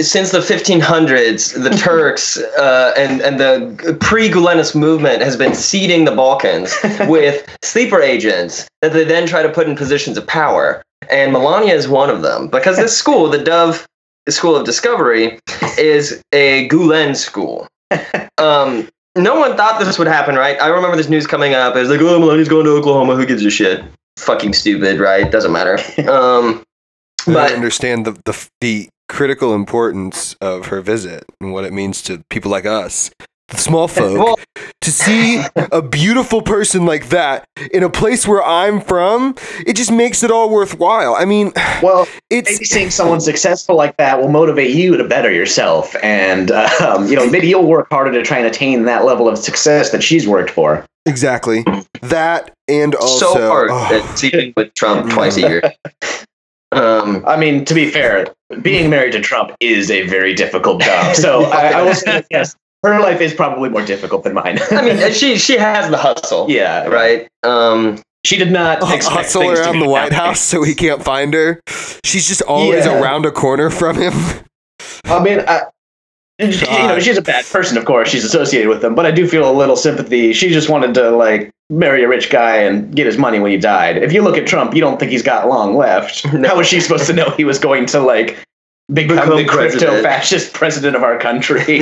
[0.00, 6.12] since the 1500s, the Turks uh, and and the pre-Gulenist movement has been seeding the
[6.12, 6.74] Balkans
[7.08, 10.82] with sleeper agents that they then try to put in positions of power.
[11.10, 13.86] And Melania is one of them because this school, the Dove
[14.28, 15.38] School of Discovery,
[15.78, 17.66] is a Gulen school.
[18.36, 20.60] Um, no one thought this would happen, right?
[20.60, 21.74] I remember this news coming up.
[21.74, 23.16] It was like, oh, Melania's going to Oklahoma.
[23.16, 23.82] Who gives a shit?
[24.18, 25.30] Fucking stupid, right?
[25.30, 25.78] Doesn't matter.
[26.08, 26.62] Um,
[27.26, 31.72] I but don't understand the, the the critical importance of her visit and what it
[31.72, 33.10] means to people like us,
[33.48, 34.38] the small folk, well,
[34.80, 35.42] to see
[35.72, 39.34] a beautiful person like that in a place where I'm from.
[39.66, 41.14] It just makes it all worthwhile.
[41.14, 41.52] I mean,
[41.82, 46.50] well, it's maybe seeing someone successful like that will motivate you to better yourself, and
[46.80, 49.90] um, you know maybe you'll work harder to try and attain that level of success
[49.90, 50.84] that she's worked for.
[51.06, 51.64] exactly
[52.02, 55.62] that, and also so hard oh, at sleeping with Trump twice a year.
[56.72, 58.26] Um, I mean, to be fair,
[58.62, 61.14] being married to Trump is a very difficult job.
[61.16, 64.58] So I, I will say yes, her life is probably more difficult than mine.
[64.70, 67.26] I mean, she she has the hustle, yeah, right?
[67.42, 70.12] Um, She did not expect hustle things to around be the White.
[70.12, 71.60] House so he can't find her.
[72.04, 73.00] She's just always Yeah.
[73.00, 74.12] around a corner from him.
[75.04, 75.62] I mean, I,
[76.48, 78.08] you know, she's a bad person, of course.
[78.08, 80.32] She's associated with them, but I do feel a little sympathy.
[80.32, 83.58] She just wanted to like marry a rich guy and get his money when he
[83.58, 83.96] died.
[83.98, 86.24] If you look at Trump, you don't think he's got long left.
[86.38, 86.50] No.
[86.50, 88.38] How was she supposed to know he was going to like
[88.92, 91.64] become, the crypto fascist president of our country?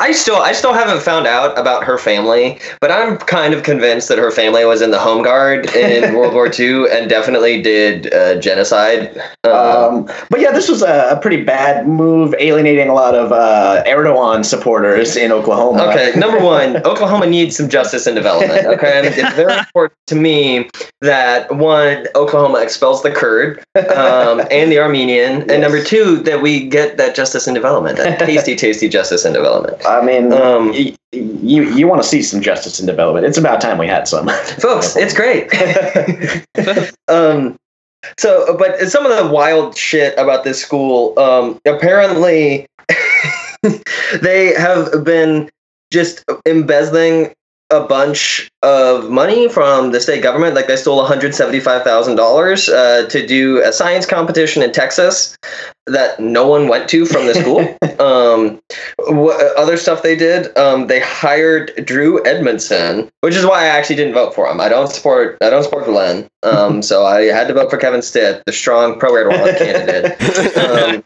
[0.00, 4.08] I still I still haven't found out about her family, but I'm kind of convinced
[4.08, 8.12] that her family was in the Home Guard in World War II and definitely did
[8.12, 9.16] uh, genocide.
[9.44, 9.52] Um,
[9.92, 13.82] Um, but yeah, this was a, a pretty bad move, alienating a lot of uh,
[13.86, 15.84] Erdogan supporters in Oklahoma.
[15.84, 18.66] Okay, number one, Oklahoma needs some justice and development.
[18.66, 20.68] Okay, it's very important to me
[21.00, 23.62] that one, Oklahoma expels the Kurd
[23.94, 28.18] um, and the Armenian, and number two, that we get that justice and development, that
[28.26, 29.84] tasty, tasty justice and development.
[29.86, 33.26] I mean, Um, y- you you want to see some justice and development.
[33.26, 34.28] It's about time we had some.
[34.60, 35.48] Folks, it's great.
[37.08, 37.56] um,
[38.18, 42.66] so, but some of the wild shit about this school, um, apparently,
[44.20, 45.50] they have been
[45.92, 47.32] just embezzling
[47.72, 50.54] a bunch of money from the state government.
[50.54, 55.36] Like they stole $175,000 uh, to do a science competition in Texas
[55.86, 57.60] that no one went to from the school.
[57.98, 58.60] um,
[59.16, 60.56] what other stuff they did?
[60.56, 64.60] Um, they hired Drew Edmondson, which is why I actually didn't vote for him.
[64.60, 68.02] I don't support I don't support Glenn, um, so I had to vote for Kevin
[68.02, 70.56] Stitt, the strong pro Erdogan candidate.
[70.56, 71.04] Um,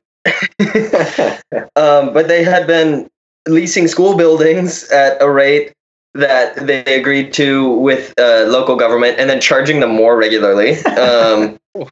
[1.76, 3.08] um, but they had been
[3.46, 5.72] leasing school buildings at a rate
[6.16, 10.78] that they agreed to with uh, local government and then charging them more regularly.
[10.84, 11.58] Um,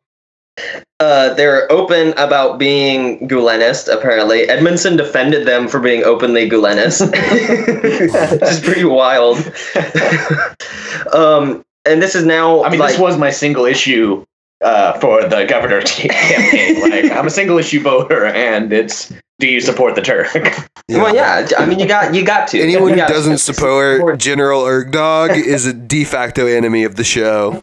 [1.00, 4.48] uh, they're open about being Gulenist, apparently.
[4.48, 7.10] Edmondson defended them for being openly Gulenist,
[8.40, 9.38] which is pretty wild.
[11.14, 12.64] um, and this is now.
[12.64, 14.24] I mean, like, this was my single issue
[14.62, 16.80] uh, for the governor campaign.
[16.80, 20.28] like, I'm a single issue voter, and it's do you support the Turk?
[20.90, 21.48] Well, yeah.
[21.56, 22.60] I mean, you got you got to.
[22.60, 27.62] Anyone who doesn't support General Ergdog is a de facto enemy of the show.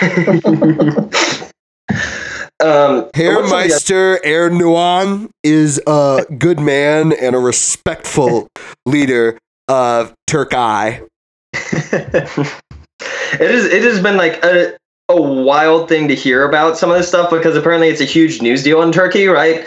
[2.62, 8.48] Um, Herr what's some of the Meister Erdogan is a good man and a respectful
[8.86, 9.38] leader
[9.68, 11.02] of Turkey.
[11.52, 12.40] it
[13.40, 14.78] is it has been like a
[15.08, 18.40] a wild thing to hear about some of this stuff because apparently it's a huge
[18.40, 19.60] news deal in Turkey, right?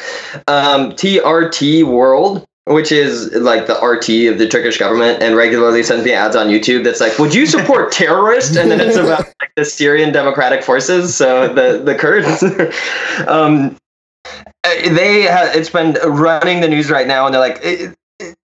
[0.48, 6.04] Um, TRT World, which is like the RT of the Turkish government, and regularly sends
[6.04, 9.52] me ads on YouTube that's like, "Would you support terrorists?" And then it's about like
[9.56, 12.44] the Syrian Democratic Forces, so the the Kurds.
[13.28, 13.78] um,
[14.64, 17.62] they ha- it's been running the news right now, and they're like,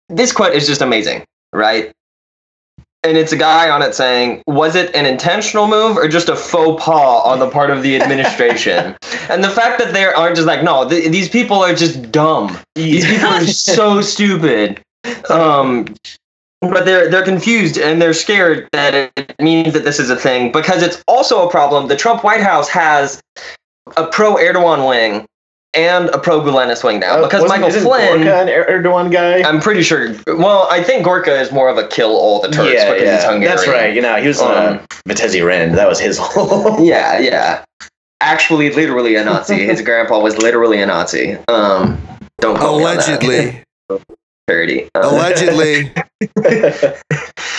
[0.09, 1.93] "This quote is just amazing." Right?
[3.03, 6.37] And it's a guy on it saying, "Was it an intentional move or just a
[6.37, 8.97] faux pas on the part of the administration?"
[9.31, 12.59] and the fact that they aren't just like, "No, th- these people are just dumb.
[12.75, 14.81] These people are so stupid."
[15.31, 15.87] Um,
[16.61, 20.53] but they're they're confused and they're scared that it means that this is a thing
[20.53, 21.89] because it's also a problem.
[21.89, 23.21] The Trump White House has
[23.97, 25.27] a pro Erdogan wing
[25.75, 28.23] and a pro Gulenist wing now because Uh, Wasn't- Michael isn't Flynn.
[28.25, 29.43] Gorka an Er- Erdogan guy.
[29.49, 30.15] I'm pretty sure.
[30.27, 33.15] Well, I think Gorka is more of a kill all the Turks yeah, because yeah,
[33.17, 33.57] he's Hungarian.
[33.57, 33.95] that's right.
[33.95, 35.77] You know, he was Um, um, Vitézi Rend.
[35.79, 36.81] That was his whole.
[36.85, 37.65] Yeah, yeah.
[38.23, 39.65] Actually, literally a Nazi.
[39.67, 41.39] His grandpa was literally a Nazi.
[41.49, 41.99] Um,
[42.41, 43.09] don't quote me on that.
[43.23, 43.65] Allegedly.
[44.47, 44.89] Parody.
[44.95, 45.93] Um, Allegedly.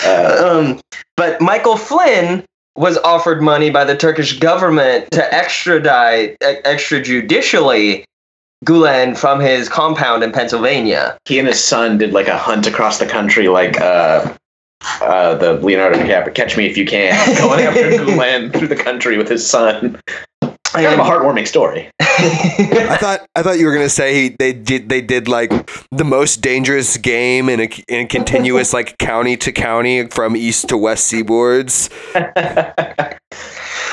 [0.06, 0.80] uh, um,
[1.16, 2.44] but Michael Flynn
[2.76, 8.04] was offered money by the Turkish government to extradite extrajudicially
[8.64, 11.18] Gulen from his compound in Pennsylvania.
[11.24, 14.34] he and his son did like a hunt across the country, like uh,
[15.00, 19.18] uh, the Leonardo DiCaprio "Catch Me If You Can," going after Gulen through the country
[19.18, 20.00] with his son.
[20.72, 21.90] Kind of a heartwarming story.
[22.00, 25.50] I thought I thought you were gonna say he, they did they did like
[25.90, 30.68] the most dangerous game in a in a continuous like county to county from east
[30.68, 31.90] to west seaboards.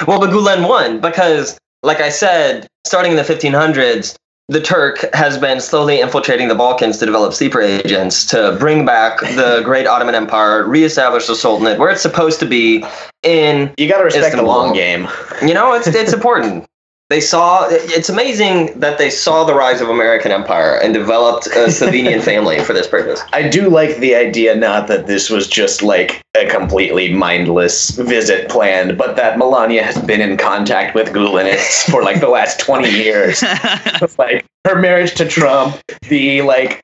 [0.08, 4.16] Well, but Gulen won because, like I said, starting in the 1500s,
[4.48, 9.20] the Turk has been slowly infiltrating the Balkans to develop sleeper agents to bring back
[9.20, 12.84] the great Ottoman Empire, reestablish the Sultanate where it's supposed to be.
[13.24, 14.46] In You got to respect Istanbul.
[14.54, 15.08] the long game.
[15.46, 16.66] you know, it's it's important.
[17.10, 17.68] They saw.
[17.70, 22.60] It's amazing that they saw the rise of American empire and developed a Slovenian family
[22.60, 23.22] for this purpose.
[23.34, 28.48] I do like the idea, not that this was just like a completely mindless visit
[28.48, 32.90] planned, but that Melania has been in contact with Gulenists for like the last 20
[32.92, 33.42] years.
[34.20, 35.80] like her marriage to Trump,
[36.10, 36.80] the like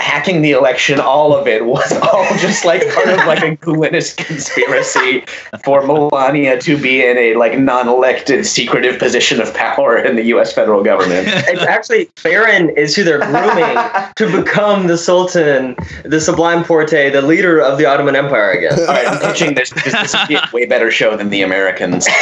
[0.00, 4.16] hacking the election, all of it was all just like part of like a Gulenist
[4.16, 5.24] conspiracy
[5.64, 10.52] for Melania to be in a like non-elected secretive position of power in the US
[10.52, 11.28] federal government.
[11.28, 13.76] It's actually Barron is who they're grooming
[14.16, 18.78] to become the Sultan, the Sublime Porte, the leader of the Ottoman Empire again.
[18.80, 21.42] All right, I'm pitching this because this would be a way better show than The
[21.42, 22.08] Americans.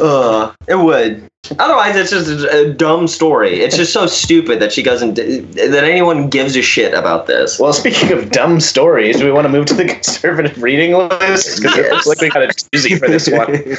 [0.00, 1.30] Ugh, it would.
[1.58, 3.60] Otherwise, it's just a, a dumb story.
[3.60, 7.58] It's just so stupid that she doesn't, that anyone gives a shit about this.
[7.58, 11.60] Well, speaking of dumb stories, do we want to move to the conservative reading list?
[11.60, 13.76] Because it looks like we got a doozy for this one.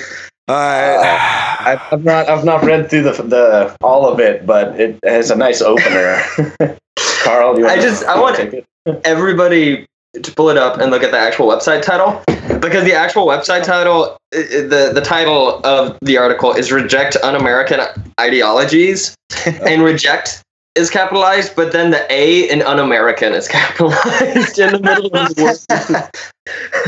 [0.48, 0.96] All right.
[0.98, 5.00] Uh, I've, I've not, I've not read through the the all of it, but it
[5.06, 6.22] has a nice opener.
[7.24, 8.66] Carl, do you want I just- I want-
[9.06, 9.86] Everybody
[10.22, 12.22] to pull it up and look at the actual website title
[12.60, 17.80] because the actual website title, the the title of the article is "Reject Un-American
[18.20, 20.42] Ideologies," and "reject"
[20.76, 25.44] is capitalized, but then the A in "un-American" is capitalized in the middle of the
[25.44, 26.10] word.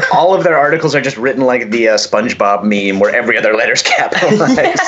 [0.14, 3.54] All of their articles are just written like the uh, SpongeBob meme, where every other
[3.54, 4.82] letter's capitalized.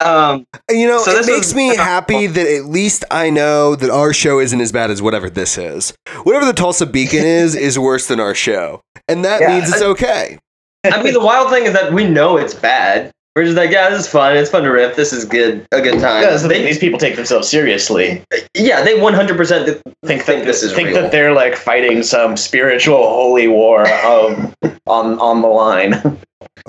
[0.00, 3.74] Um, You know, So it this makes is- me happy that at least I know
[3.76, 5.94] that our show isn't as bad as whatever this is.
[6.24, 8.80] Whatever the Tulsa Beacon is, is worse than our show.
[9.08, 10.38] And that Yeah, means it's okay.
[10.84, 13.10] I mean, the wild thing is that we know it's bad.
[13.36, 14.34] We're just like, yeah, this is fun.
[14.34, 14.96] It's fun to riff.
[14.96, 15.66] This is good.
[15.70, 16.22] A good time.
[16.22, 16.62] Yeah, that's the thing.
[16.62, 18.24] They- These people take themselves seriously.
[18.54, 21.02] yeah, they 100% th- Think think that this is think real.
[21.02, 24.54] that they're like fighting some spiritual holy war um,
[24.86, 26.18] on on the line.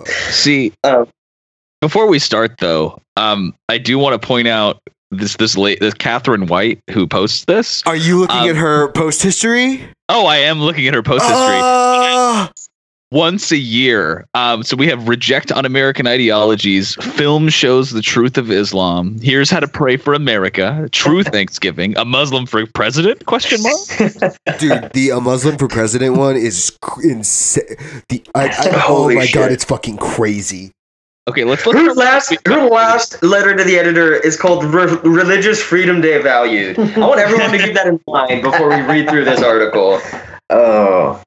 [0.05, 1.07] See, Um,
[1.81, 5.93] before we start though, um, I do want to point out this this late this
[5.93, 7.81] Catherine White who posts this.
[7.85, 9.81] Are you looking Um, at her post history?
[10.09, 11.37] Oh, I am looking at her post history.
[11.61, 12.51] Ah!
[13.11, 14.27] Once a year.
[14.33, 16.95] Um, so we have reject un-American ideologies.
[16.95, 19.17] Film shows the truth of Islam.
[19.21, 20.89] Here's how to pray for America.
[20.91, 21.97] True Thanksgiving.
[21.97, 23.25] A Muslim for president?
[23.25, 24.33] Question mark.
[24.59, 27.63] Dude, the a Muslim for president one is insane.
[28.09, 30.71] The I, I, oh Holy my god, it's fucking crazy.
[31.27, 31.77] Okay, let's let's.
[31.77, 36.79] her last her last letter to the editor is called Re- "Religious Freedom Day Valued."
[36.79, 39.99] I want everyone to keep that in mind before we read through this article.
[40.49, 41.21] Oh,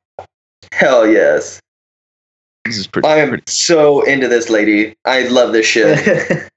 [0.73, 1.61] Hell yes,
[2.65, 3.09] This is pretty.
[3.09, 4.95] I am pretty so into this lady.
[5.05, 5.87] I love this shit.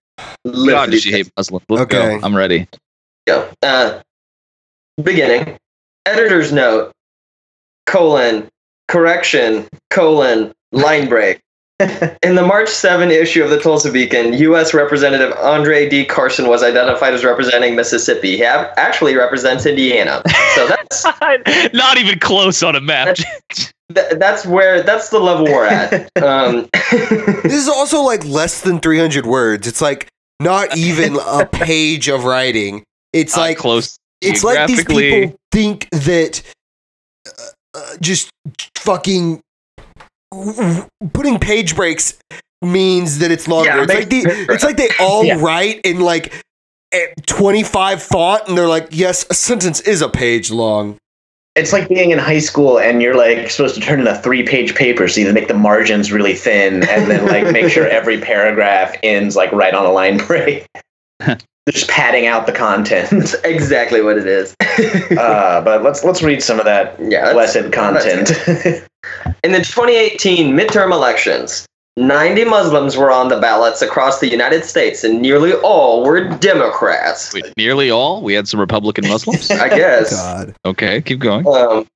[0.46, 1.66] Live God, for does she hate Muslims?
[1.70, 2.20] Let's Okay.
[2.20, 2.26] go.
[2.26, 2.68] I'm ready.
[3.28, 3.50] go.
[3.62, 4.02] Uh,
[5.02, 5.58] beginning.
[6.06, 6.92] Editor's note.
[7.86, 8.48] Colon.
[8.88, 9.68] Correction.
[9.90, 10.52] Colon.
[10.72, 11.40] Line break.
[12.22, 14.74] In the March 7 issue of the Tulsa Beacon, U.S.
[14.74, 16.06] Representative Andre D.
[16.06, 18.38] Carson was identified as representing Mississippi.
[18.38, 20.22] He ab- actually represents Indiana.
[20.56, 23.18] So that's Not even close on a map.
[23.94, 26.10] Th- that's where that's the level we're at.
[26.24, 26.70] Um,
[27.44, 29.68] This is also like less than 300 words.
[29.68, 30.08] It's like
[30.40, 32.84] not even a page of writing.
[33.14, 33.98] It's Not like close.
[34.22, 36.42] it's like these people think that
[37.28, 37.32] uh,
[37.76, 38.30] uh, just
[38.78, 39.42] fucking
[41.14, 42.18] putting page breaks
[42.62, 43.70] means that it's longer.
[43.70, 44.24] Yeah, it's like the,
[44.54, 45.40] it's like they all Yeah.
[45.40, 46.34] write in like
[46.92, 50.98] eh, 25 font and they're like, yes, a sentence is a page long.
[51.56, 54.44] It's like being in high school and you're like supposed to turn in a three
[54.44, 58.20] page paper, so you make the margins really thin and then like make sure every
[58.20, 60.66] paragraph ends like right on a line break.
[61.70, 63.10] Just padding out the content.
[63.12, 64.56] That's exactly what it is.
[65.14, 67.32] Uh, but let's let's read some of that yeah.
[67.32, 68.32] blessed content.
[69.44, 71.68] In the 2018 midterm elections,
[71.98, 77.32] 90 Muslims were on the ballots across the United States, and nearly all were Democrats.
[77.34, 78.22] Wait, nearly all?
[78.24, 79.52] We had some Republican Muslims?
[79.52, 80.12] I guess.
[80.16, 80.56] God.
[80.66, 81.46] okay, keep going.
[81.46, 81.88] Um,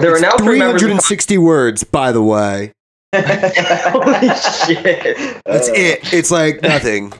[0.00, 0.60] there are now three.
[0.60, 2.72] Of- 360 words, by the way.
[3.14, 4.28] Holy
[4.74, 5.40] shit!
[5.46, 6.12] That's Uh, it.
[6.12, 7.12] It's like nothing.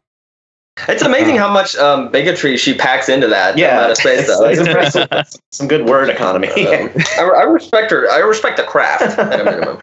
[0.89, 4.45] It's amazing how much um, bigotry she packs into that Yeah, amount of space, though.
[4.45, 5.09] it's impressive.
[5.53, 6.49] Some good word economy.
[6.49, 8.11] Um, I, I respect her.
[8.11, 9.81] I respect the craft at a minimum.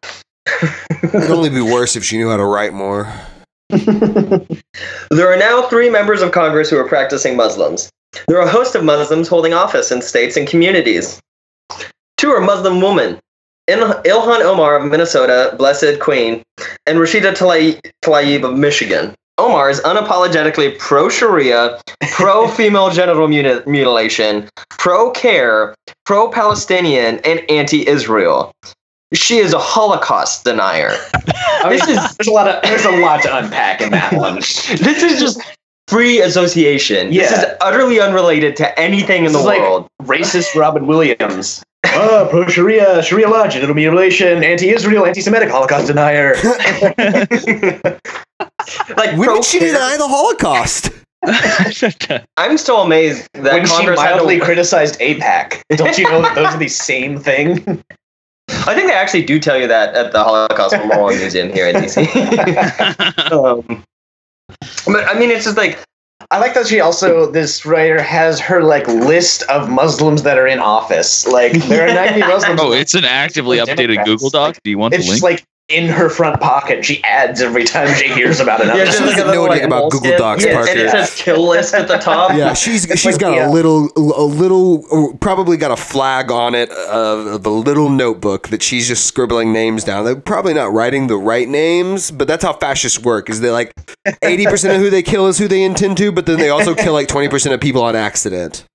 [0.47, 3.11] It'd only be worse if she knew how to write more.
[5.11, 7.91] There are now three members of Congress who are practicing Muslims.
[8.27, 11.21] There are a host of Muslims holding office in states and communities.
[12.17, 13.19] Two are Muslim women.
[13.69, 16.43] Ilhan Omar of Minnesota, Blessed Queen,
[16.87, 17.33] and Rashida
[18.01, 19.13] Tlaib of Michigan.
[19.37, 21.79] Omar is unapologetically pro Sharia,
[22.11, 25.75] pro female genital muti- mutilation, pro CAIR,
[26.05, 28.51] pro Palestinian, and anti Israel.
[29.13, 30.91] She is a Holocaust denier.
[31.13, 33.91] I mean, oh, This is there's a lot of there's a lot to unpack in
[33.91, 34.35] that one.
[34.37, 35.41] this is just
[35.87, 37.11] free association.
[37.11, 39.87] This is utterly unrelated to anything in This the is like- world.
[40.03, 41.63] Racist Robin Williams.
[41.85, 46.33] Ah, oh, pro Sharia, Sharia law, genital mutilation, anti-Israel, anti-Semitic, Holocaust denier.
[48.97, 50.89] like When pro did she deny the Holocaust?
[52.37, 55.61] I'm still amazed that when she Congress had mildly to, criticized AIPAC.
[55.75, 57.83] Don't you know that those are the same thing?
[58.49, 61.75] I think they actually do tell you that at the Holocaust Memorial Museum here in
[61.75, 63.31] DC.
[63.31, 63.83] um,
[64.85, 65.79] but I mean, it's just like
[66.31, 70.47] I like that she also this writer has her like list of Muslims that are
[70.47, 71.27] in office.
[71.27, 72.59] Like there are 90 Muslims.
[72.61, 74.57] oh, it's an actively updated Google Doc.
[74.63, 75.15] Do you want the It's link?
[75.21, 76.83] just like in her front pocket.
[76.83, 78.79] She adds every time she hears about another.
[78.79, 80.17] yeah, she just doesn't like know little, anything like, about Google.
[80.17, 81.05] Docs, yeah, and it Parker.
[81.05, 82.31] says kill list at the top.
[82.31, 83.49] Yeah, she's she's like, got yeah.
[83.49, 87.89] a little a little uh, probably got a flag on it of, of a little
[87.89, 90.05] notebook that she's just scribbling names down.
[90.05, 93.29] They're probably not writing the right names, but that's how fascists work.
[93.29, 93.73] Is they like
[94.21, 96.75] eighty percent of who they kill is who they intend to, but then they also
[96.75, 98.65] kill like twenty percent of people on accident.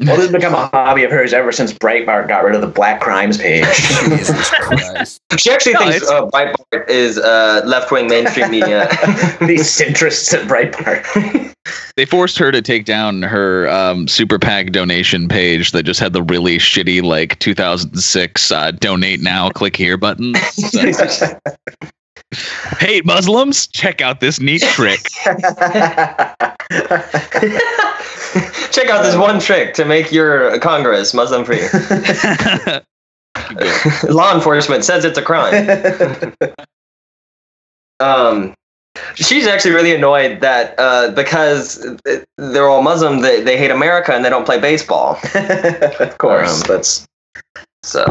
[0.00, 2.66] Well, this has become a hobby of hers ever since Breitbart got rid of the
[2.66, 3.64] Black Crimes page.
[4.08, 8.88] Jesus She actually No, thinks uh, Breitbart is uh, left wing mainstream media.
[9.40, 11.54] These centrists at Breitbart.
[11.96, 16.12] They forced her to take down her um, super PAC donation page that just had
[16.12, 20.34] the really shitty like 2006 uh, donate now, click here button.
[20.56, 21.38] So,
[22.78, 23.66] Hate Muslims?
[23.68, 25.00] Check out this neat trick.
[25.24, 25.38] Check
[28.88, 31.62] out this one trick to make your Congress Muslim free.
[34.10, 36.34] Law enforcement says it's a crime.
[38.00, 38.54] Um,
[39.14, 41.96] she's actually really annoyed that uh, because
[42.36, 45.18] they're all Muslim, they, they hate America and they don't play baseball.
[46.00, 47.06] of course, Um, that's
[47.86, 48.04] So,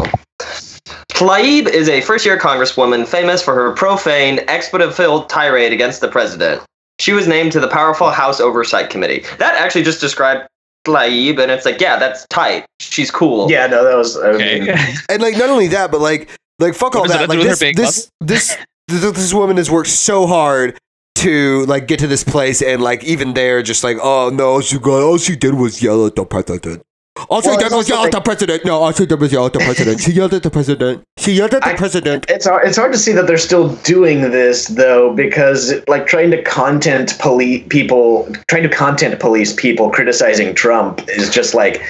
[1.14, 6.08] Tlaib is a first year congresswoman famous for her profane, expletive filled tirade against the
[6.08, 6.62] president.
[7.00, 9.24] She was named to the powerful House Oversight Committee.
[9.38, 10.48] That actually just described
[10.86, 12.66] Tlaib, and it's like, yeah, that's tight.
[12.80, 13.52] She's cool.
[13.52, 13.68] yeah.
[13.68, 14.18] No, that was.
[14.18, 14.60] I Okay.
[14.62, 14.70] mean,
[15.10, 17.28] And like not only that, but like like fuck all What does that.
[17.28, 18.58] that Like to do with her this this,
[18.88, 20.78] this this this woman has worked so hard
[21.16, 24.78] to like get to this place, and like even there, just like oh no, she
[24.80, 26.82] got all she did was yell at the president.
[27.30, 28.66] All she Well, did it's was also yell at the president.
[28.66, 30.02] No, all she did was yell at the president.
[30.02, 31.04] She yelled at the president.
[31.18, 32.26] She yelled at the I- president.
[32.30, 36.32] it's hard, it's hard to see that they're still doing this though because like trying
[36.32, 41.82] to content police people trying to content police people criticizing Trump is just like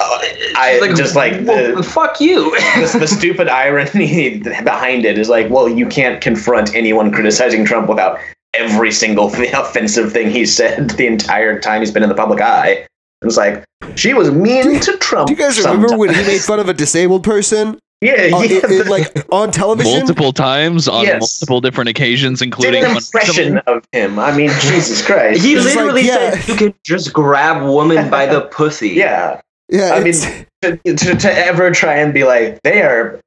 [0.00, 0.18] uh,
[0.56, 2.50] I She's just like well, the, fuck you.
[2.80, 7.88] the, the stupid irony behind it is like well you can't confront anyone criticizing Trump
[7.88, 8.18] without
[8.54, 12.86] every single offensive thing he said the entire time he's been in the public eye.
[13.22, 13.64] It's like
[13.96, 15.28] she was mean to Trump.
[15.28, 17.78] Do you guys remember when he made fun of a disabled person?
[18.02, 18.56] Yeah, Uh, yeah.
[18.56, 19.92] it- it, like on television?
[20.00, 21.20] multiple times on Yes.
[21.20, 24.18] multiple different occasions, did including an one impression of him.
[24.18, 25.40] I mean, Jesus Christ.
[25.40, 26.32] He It's like, literally yeah.
[26.32, 28.88] said you can just grab woman by the pussy.
[28.88, 29.40] yeah.
[29.68, 30.14] Yeah, I mean,
[30.62, 33.20] to, to, to ever try and be like they are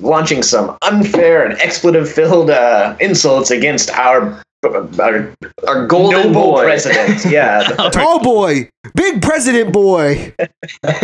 [0.00, 5.34] launching some unfair and expletive-filled uh, insults against our our
[5.66, 6.64] Our golden noble boy.
[6.64, 7.24] president.
[7.30, 7.60] Yeah,
[7.92, 10.34] tall boy, big president boy,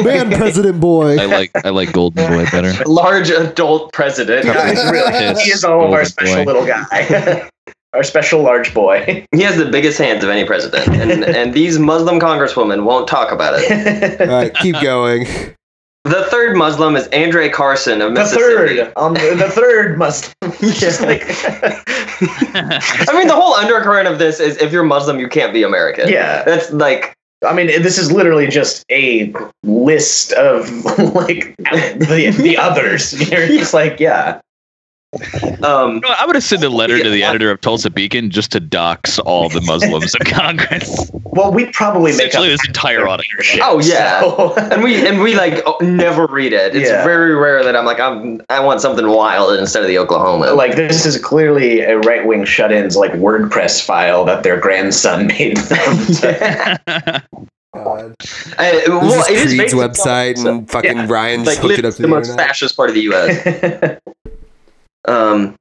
[0.02, 1.18] man, president boy.
[1.18, 2.72] I like I like Golden Boy better.
[2.86, 4.44] Large adult president.
[4.44, 6.44] yeah he's really, he is all of our special Boy.
[6.44, 7.48] little guy.
[7.92, 9.24] our special large boy.
[9.32, 13.32] He has the biggest hands of any president, and and these Muslim congresswomen won't talk
[13.32, 14.20] about it.
[14.20, 15.26] All right, keep going.
[16.06, 18.76] The third Muslim is Andre Carson of Mississippi.
[18.76, 20.32] the third, um, the third must.
[20.60, 25.52] Just like, I mean, the whole undercurrent of this is if you're Muslim, you can't
[25.52, 26.08] be American.
[26.08, 26.44] Yeah.
[26.44, 33.12] that's like I mean, this is literally just a list of like the the others.
[33.30, 34.40] You're just like, yeah,
[35.64, 35.94] um.
[35.94, 37.30] You know, I would have sent a letter to the Yeah.
[37.30, 41.10] editor of Tulsa Beacon just to dox all the Muslims in Congress.
[41.24, 43.58] well, we probably make up this entire audience.
[43.62, 44.20] Oh, yeah.
[44.20, 46.74] so- And we and we like oh, never read it.
[46.76, 47.04] It's Yeah.
[47.04, 50.52] very rare that I'm like I'm I want something wild instead of the Oklahoma.
[50.52, 55.26] like this is clearly a right wing shut in's like WordPress file that their grandson
[55.38, 55.96] made them.
[57.74, 58.14] God.
[58.58, 61.44] I, well, This it is is Creed's based on- website, so- and fucking yeah, Ryan
[61.44, 62.48] just like hooked it up to the the most internet.
[62.48, 63.98] fascist part of the U.S.
[65.06, 65.56] Um,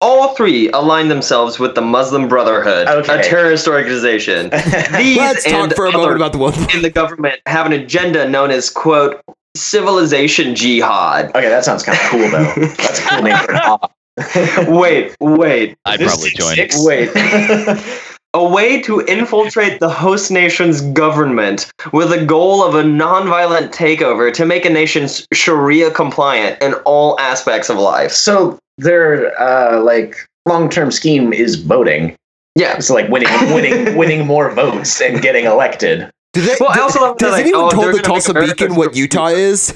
[0.00, 3.18] all three align themselves with the Muslim Brotherhood, Okay.
[3.18, 4.50] a terrorist organization.
[4.96, 6.54] These Let's talk and for a other moment about the one.
[6.74, 9.20] in the government have an agenda known as quote
[9.56, 11.30] civilization jihad.
[11.34, 12.54] okay, that sounds kind of cool though.
[12.76, 13.92] That's a cool name for an op.
[14.68, 16.54] wait, wait, I'd probably is join.
[16.54, 16.76] six?
[16.84, 17.10] Wait.
[18.38, 24.32] a way to infiltrate the host nation's government with the goal of a nonviolent takeover
[24.32, 28.12] to make a nation Sharia compliant in all aspects of life.
[28.12, 30.16] so their uh, like
[30.46, 32.14] long term scheme is voting.
[32.54, 32.76] Yeah.
[32.76, 36.10] It's like winning, winning, winning more votes and getting elected.
[36.32, 38.34] Do they, Well, I also love does that, like, anyone oh, told the gonna Tulsa
[38.34, 39.74] Beacon what Utah is?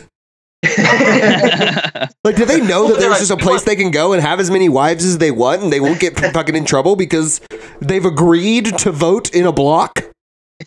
[2.24, 4.38] Like, do they know that there's like, just a place they can go and have
[4.38, 7.40] as many wives as they want, and they won't get fucking in trouble because
[7.80, 9.98] they've agreed to vote in a block?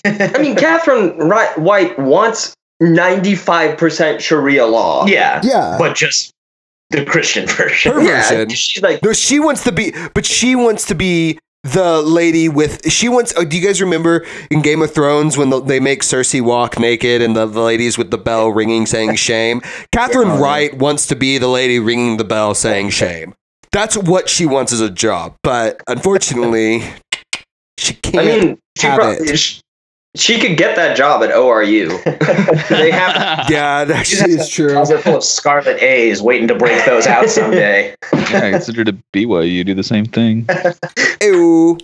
[0.03, 5.05] I mean, Catherine Wright- White wants 95% Sharia law.
[5.07, 5.77] Yeah, Yeah.
[5.79, 6.31] but just
[6.89, 7.93] the Christian version.
[7.93, 8.49] Her Yeah, version.
[8.49, 12.89] she's like, No, she wants to be, but she wants to be the lady with.
[12.91, 13.33] She wants.
[13.35, 16.79] Oh, do you guys remember in Game of Thrones when the, they make Cersei walk
[16.79, 19.61] naked and the, the ladies with the bell ringing saying shame?
[19.91, 20.41] Catherine oh, Yeah.
[20.41, 23.33] Wright wants to be the lady ringing the bell saying shame.
[23.71, 26.83] That's what she wants as a job, but unfortunately,
[27.77, 28.25] she can't.
[28.45, 29.37] mean, she, have prob- it.
[29.37, 29.59] sh-
[30.15, 32.03] she could get that job at ORU.
[32.69, 34.69] they have yeah, that She's actually is true.
[34.69, 37.95] Closet full of scarlet A's, waiting to break those out someday.
[38.13, 40.47] yeah, I consider to BYU do the same thing.
[41.21, 41.77] Ew.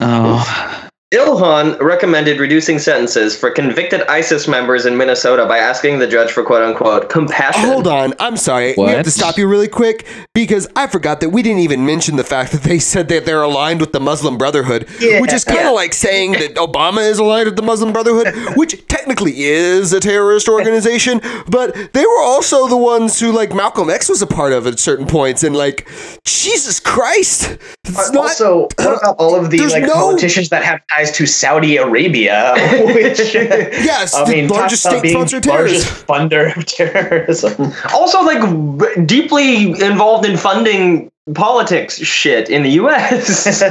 [0.00, 6.32] Oh, Ilhan recommended reducing sentences for convicted ISIS members in Minnesota by asking the judge
[6.32, 7.62] for quote unquote compassion.
[7.66, 8.74] Oh, hold on, I'm sorry.
[8.76, 12.16] We have to stop you really quick because I forgot that we didn't even mention
[12.16, 15.20] the fact that they said that they're aligned with the Muslim Brotherhood, Yeah.
[15.20, 15.70] which is kind of Yeah.
[15.70, 20.48] like saying that Obama is aligned with the Muslim Brotherhood, which technically is a terrorist
[20.48, 24.66] organization, but they were also the ones who like Malcolm X was a part of
[24.66, 25.88] at certain points, and like
[26.24, 28.22] Jesus Christ, it's not.
[28.24, 32.52] also, what about all of the like no- politicians that have ties to Saudi Arabia?
[32.86, 36.06] Which, yes, I the mean, largest state-sponsored terrorism.
[36.06, 37.72] largest funder of terrorism.
[37.92, 43.62] Also, like deeply involved in funding politics shit in the U.S.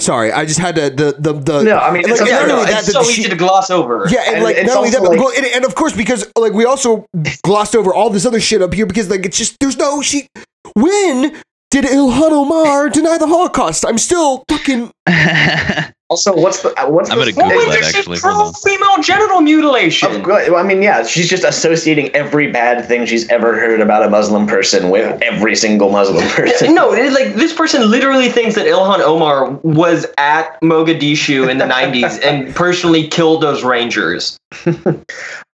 [0.00, 1.62] Sorry, I just had to the the the.
[1.64, 3.36] no, I mean, Like, it's not yeah, only no, that, it's so she- easy to
[3.36, 4.06] gloss over.
[4.08, 6.52] Yeah, and, And like not only that, also but, and, and of course because like
[6.52, 7.04] we also
[7.42, 10.28] glossed over all this other shit up here because like it's just there's no she.
[10.74, 11.34] When
[11.70, 13.84] did Ilhan Omar deny the Holocaust?
[13.86, 14.90] I'm still fucking.
[16.10, 18.18] Also, what's the uh, what's I'm the gonna Google Wait, that, she's actually.
[18.18, 20.10] Pro female genital mutilation.
[20.10, 24.02] Of course- I mean, yeah, she's just associating every bad thing she's ever heard about
[24.02, 26.74] a Muslim person with every single Muslim person.
[26.74, 31.66] No, it- like this person literally thinks that Ilhan Omar was at Mogadishu in the
[31.66, 34.38] 90s and personally killed those rangers.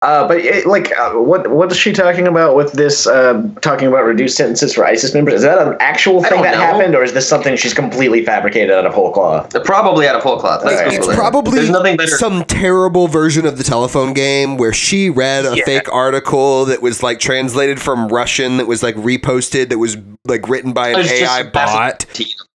[0.04, 3.06] Uh, but it, like, uh, what what is she talking about with this?
[3.06, 5.36] Uh, talking about reduced sentences for ISIS members?
[5.36, 6.60] Is that an actual thing that know.
[6.60, 9.54] happened, or is this something she's completely fabricated out of whole cloth?
[9.64, 10.64] Probably out of whole cloth.
[10.66, 10.92] Let's Alright.
[10.92, 11.22] Google It's it.
[11.22, 12.18] probably There's nothing better.
[12.18, 15.66] some terrible version of the telephone game where she read a Yeah.
[15.66, 20.50] fake article that was like translated from Russian that was like reposted that was like
[20.50, 22.06] written by an AI a passive bot.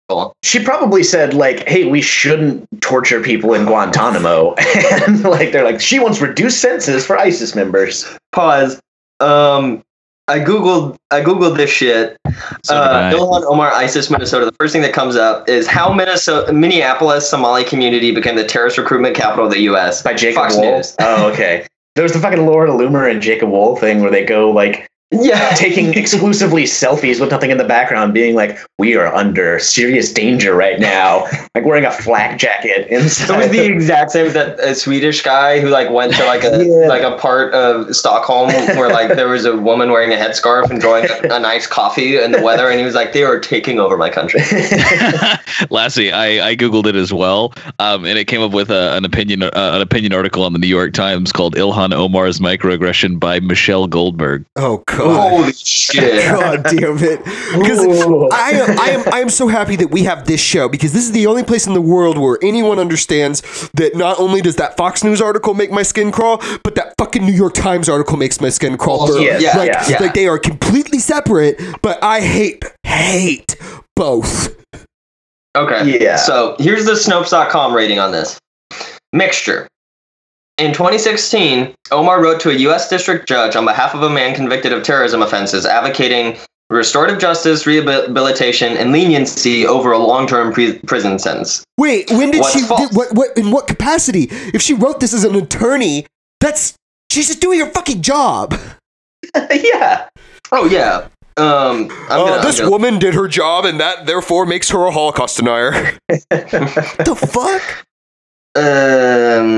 [0.10, 0.34] Teen article.
[0.44, 4.54] She probably said like, "Hey, we shouldn't torture people in Guantanamo,"
[5.08, 8.06] and like they're like, she wants reduced sentences for ISIS members.
[8.32, 8.80] Pause.
[9.20, 9.84] Um,
[10.28, 10.98] I googled.
[11.12, 12.18] I googled this shit.
[12.64, 13.12] So uh.
[13.12, 14.46] Ilhan Omar, ISIS, Minnesota.
[14.46, 18.78] The first thing that comes up is how Minnesota, Minneapolis Somali community became the terrorist
[18.78, 20.02] recruitment capital of the U.S.
[20.02, 20.78] By Jacob Fox Wohl.
[20.78, 20.96] News.
[21.00, 21.68] Oh, okay.
[21.96, 25.50] There was the fucking Laura Loomer and Jacob Wohl thing where they go like Yeah,
[25.56, 30.56] taking exclusively selfies with nothing in the background, being like, we are under serious danger
[30.56, 31.26] right now.
[31.54, 35.70] like wearing a flak jacket It was the exact same that a Swedish guy who
[35.70, 36.88] like went to like a Yeah.
[36.88, 41.06] like a part of Stockholm where like there was a woman wearing a headscarf enjoying
[41.10, 43.96] a, a nice coffee in the weather, and he was like, "They are taking over
[43.98, 44.42] my country."
[45.70, 49.06] Lassie, I, I googled it as well, um, and it came up with a, an
[49.06, 53.40] opinion uh, an opinion article on the New York Times called Ilhan Omar's microaggression by
[53.40, 54.46] Michelle Goldberg.
[54.56, 55.30] Oh god.
[55.30, 56.24] Holy shit!
[56.32, 57.24] God damn it!
[57.24, 57.80] Because
[58.34, 61.04] I am, I am, I am so happy that we have this show because this
[61.04, 63.42] is the only place in the world where anyone understands
[63.74, 67.26] that not only does that Fox News article make my skin crawl, but that fucking
[67.26, 69.02] New York Times article makes my skin crawl.
[69.02, 69.98] Also, for- yes, yeah, like, yeah, yeah.
[70.00, 73.56] like they are completely separate, but I hate, hate
[73.96, 74.56] both.
[75.56, 76.04] Okay.
[76.04, 76.18] Yeah.
[76.18, 78.40] So here's the Snopes.com rating on this
[79.14, 79.68] mixture.
[80.58, 82.88] In 2016, Omar wrote to a U.S.
[82.90, 86.38] district judge on behalf of a man convicted of terrorism offenses, advocating
[86.70, 91.64] restorative justice, rehabilitation, and leniency over a long-term pre- prison sentence.
[91.78, 92.62] Wait, when did What's she?
[92.62, 93.14] Did, what?
[93.14, 93.38] What?
[93.38, 94.28] In what capacity?
[94.32, 96.06] If she wrote this as an attorney,
[96.40, 96.74] that's
[97.12, 98.58] she's just doing her fucking job.
[99.52, 100.08] yeah.
[100.54, 101.08] Oh yeah.
[101.38, 104.86] Um, I'm Oh, gonna, this gonna- woman did her job, and that therefore makes her
[104.86, 105.72] a Holocaust denier.
[106.08, 107.86] the fuck?
[108.58, 108.64] Um,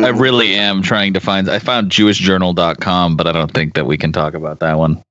[0.03, 1.49] I really am trying to find.
[1.49, 5.03] I found JewishJournal.com, but I don't think that we can talk about that one.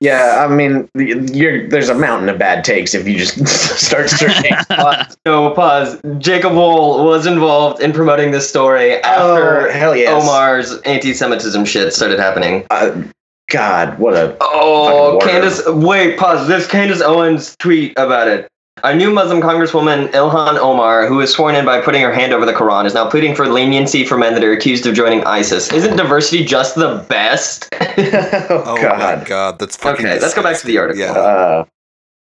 [0.00, 3.46] Yeah, I mean, you're, there's a mountain of bad takes if you just
[3.78, 4.54] start searching.
[4.68, 5.16] pause.
[5.26, 6.00] no pause.
[6.18, 10.22] Jacob Wohl was involved in promoting this story after oh, hell yes.
[10.22, 12.64] Omar's anti-Semitism shit started happening.
[12.70, 13.02] Uh,
[13.50, 14.36] God, what a.
[14.40, 16.46] Oh, Candace, wait, pause.
[16.46, 18.48] This Candace Owens tweet about it.
[18.84, 22.46] A new Muslim Congresswoman, Ilhan Omar, who was sworn in by putting her hand over
[22.46, 25.72] the Quran, is now pleading for leniency for men that are accused of joining ISIS.
[25.72, 27.68] Isn't diversity just the best?
[27.80, 29.26] oh, God.
[29.26, 30.06] god, that's fucking.
[30.06, 31.00] Okay, let's go back to the article.
[31.00, 31.64] Yeah, Uh,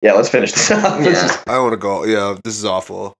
[0.01, 0.99] yeah, let's finish this up.
[1.01, 1.41] Yeah.
[1.47, 2.05] I want to go.
[2.05, 3.14] Yeah, this is awful.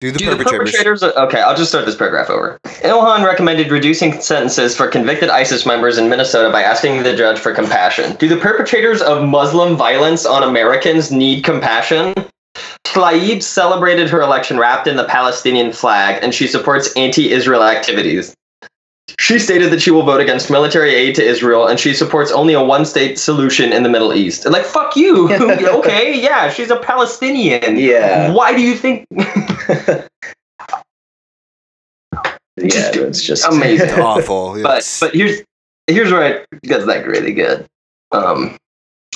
[0.00, 0.70] Do the Do the perpetrators.
[0.70, 1.02] perpetrators?
[1.02, 2.60] Okay, I'll just start this paragraph over.
[2.82, 7.52] Ilhan recommended reducing sentences for convicted ISIS members in Minnesota by asking the judge for
[7.52, 8.14] compassion.
[8.14, 12.14] Do the perpetrators of Muslim violence on Americans need compassion?
[12.84, 18.34] Tlaib celebrated her election wrapped in the Palestinian flag, and she supports anti-Israel activities.
[19.18, 22.54] She stated that she will vote against military aid to Israel, and she supports only
[22.54, 24.44] a one-state solution in the Middle East.
[24.44, 25.32] Like, fuck you.
[25.78, 27.78] okay, yeah, she's a Palestinian.
[27.78, 28.32] Yeah.
[28.32, 29.06] Why do you think?
[29.10, 30.04] yeah,
[32.56, 33.90] it's just amazing.
[34.00, 34.62] awful.
[34.62, 35.00] but yes.
[35.00, 35.42] but here's
[35.86, 37.66] here's where it gets like really good.
[38.12, 38.56] Um,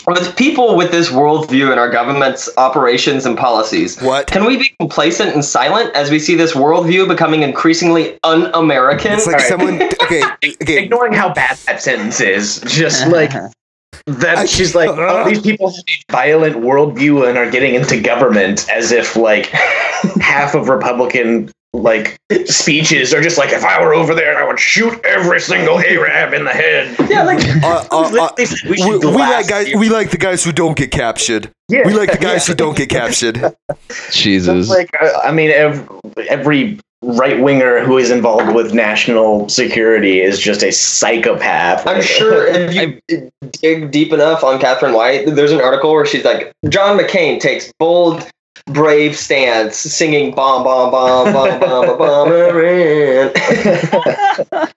[0.06, 4.26] with people with this worldview in our government's operations and policies, what?
[4.26, 9.12] can we be complacent and silent as we see this worldview becoming increasingly un-American?
[9.12, 9.48] It's like Alright.
[9.48, 9.82] someone.
[10.02, 10.22] Okay,
[10.62, 10.84] okay.
[10.84, 12.60] ignoring how bad that sentence is.
[12.66, 13.10] Just uh-huh.
[13.10, 13.30] like
[14.06, 18.00] that, I- she's like, oh, these people have a violent worldview and are getting into
[18.00, 19.46] government as if like
[20.20, 21.50] half of Republican
[21.82, 22.16] like
[22.46, 26.32] speeches are just like, if I were over there, I would shoot every single Arab
[26.32, 26.96] in the head.
[27.10, 29.68] yeah, like Uh, uh, uh, we, we, we like guys.
[29.68, 29.78] you.
[29.78, 31.50] We like the guys who don't get captured.
[31.68, 31.82] Yeah.
[31.86, 33.54] We like the guys who don't get captured.
[34.10, 34.68] Jesus.
[34.68, 40.38] Like, uh, I mean, every, every right winger who is involved with national security is
[40.38, 41.86] just a psychopath.
[41.86, 46.24] I'm sure if you dig deep enough on Catherine White, there's an article where she's
[46.24, 48.28] like, John McCain takes bold,
[48.66, 52.28] brave stance, singing bomb, bomb, bomb, bomb, bomb, bomb,
[54.50, 54.68] bomb.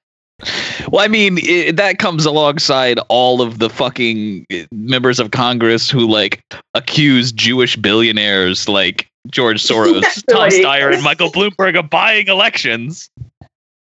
[0.91, 5.89] Well, I mean, i that comes alongside all of the fucking uh, members of Congress
[5.89, 12.27] who like accuse Jewish billionaires like George Soros, Tom Steyer, and Michael Bloomberg of buying
[12.27, 13.09] elections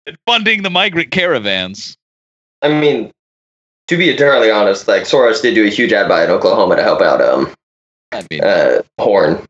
[0.07, 1.97] and funding the migrant caravans.
[2.63, 3.11] I mean,
[3.89, 6.83] to be entirely honest, like Soros did do a huge ad buy in Oklahoma to
[6.83, 7.53] help out um
[8.13, 9.47] I mean, uh, porn.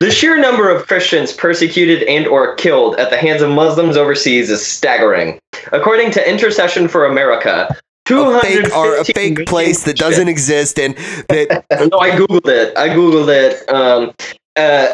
[0.00, 4.50] The sheer number of Christians persecuted and or killed at the hands of Muslims overseas
[4.50, 5.38] is staggering.
[5.72, 7.68] According to Intercession for America,
[8.10, 10.94] A fake or a fake place that doesn't exist and
[11.28, 12.76] that no, I googled it.
[12.76, 13.68] I googled it.
[13.68, 14.12] Um,
[14.56, 14.88] uh,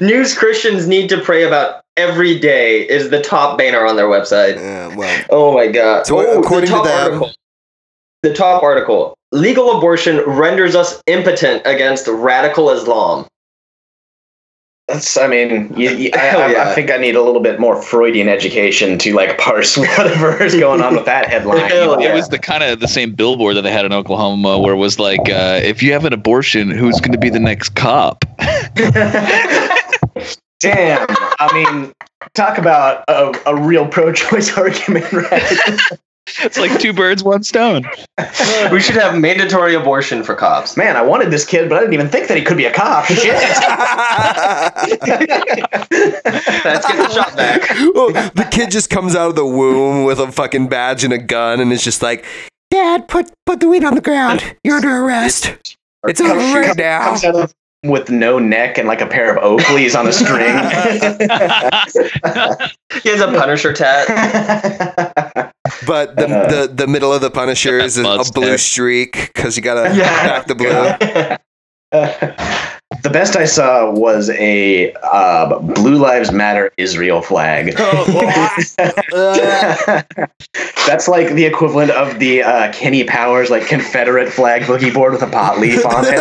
[0.00, 4.56] news Christians need to pray about every day is the top banner on their website.
[4.56, 6.06] uh, well Oh my god!
[6.06, 7.32] So, oh, according to the top them- article,
[8.22, 13.26] the top article: legal abortion renders us impotent against radical Islam.
[14.90, 16.68] That's, I mean, you, you, I, Hell I, yeah.
[16.68, 20.54] I think I need a little bit more Freudian education to like parse whatever is
[20.54, 21.70] going on with that headline.
[21.70, 24.74] Hell it was the kind of the same billboard that they had in Oklahoma where
[24.74, 27.76] it was like, uh, if you have an abortion, who's going to be the next
[27.76, 28.24] cop?
[30.60, 31.06] Damn.
[31.38, 31.92] I mean,
[32.34, 35.78] talk about a, a real pro-choice argument, right?
[36.42, 37.84] It's like two birds, one stone.
[38.70, 40.76] we should have mandatory abortion for cops.
[40.76, 42.72] Man, I wanted this kid, but I didn't even think that he could be a
[42.72, 43.04] cop.
[43.10, 43.34] Shit.
[45.50, 47.68] Let's get the shot back.
[47.94, 51.18] Well, the kid just comes out of the womb with a fucking badge and a
[51.18, 52.24] gun and is just like,
[52.70, 54.56] Dad, put put the weed on the ground.
[54.64, 55.56] You're under arrest.
[56.04, 57.08] It's over right now.
[57.10, 60.54] Comes out of- with no neck and like a pair of Oakleys on a string.
[63.02, 64.06] He has a Punisher tat.
[65.86, 69.56] But the, Uh, the the middle of the Punisher is a, a blue streak because
[69.56, 70.26] you gotta Yeah.
[70.26, 70.92] back the blue.
[73.02, 77.66] The best I saw was a uh, Blue Lives Matter Israel flag.
[80.86, 85.22] That's like the equivalent of the uh, Kenny Powers like Confederate flag boogie board with
[85.22, 86.20] a pot leaf on it.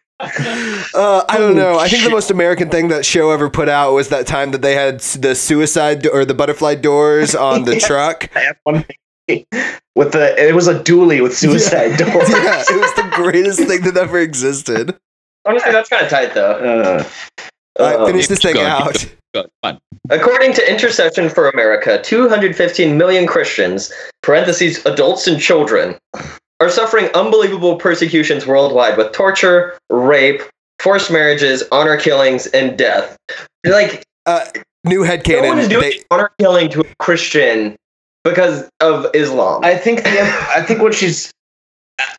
[0.20, 1.78] Uh, I don't know.
[1.78, 4.62] I think the most American thing that show ever put out was that time that
[4.62, 8.28] they had the suicide or the butterfly doors on the truck.
[9.28, 12.28] I have one with the it was a dually with suicide doors.
[12.28, 14.96] Yeah, it was the greatest thing that ever existed.
[15.44, 16.52] Honestly, that's kind of tight, though.
[16.52, 17.04] Uh,
[17.80, 18.66] All right, Uh, finish this thing Go.
[18.66, 19.06] out.
[20.10, 25.96] According to Intercession for America, 215 million Christians, parentheses adults and children,
[26.60, 30.42] are suffering unbelievable persecutions worldwide with torture, rape,
[30.80, 33.16] forced marriages, honor killings, and death.
[33.64, 34.44] Like, Uh,
[34.84, 35.08] new no
[35.42, 35.70] one is headcanon.
[35.70, 37.76] doing They, honor killing to a Christian
[38.24, 39.64] because of Islam.
[39.64, 40.20] I think the,
[40.54, 41.32] I think what she's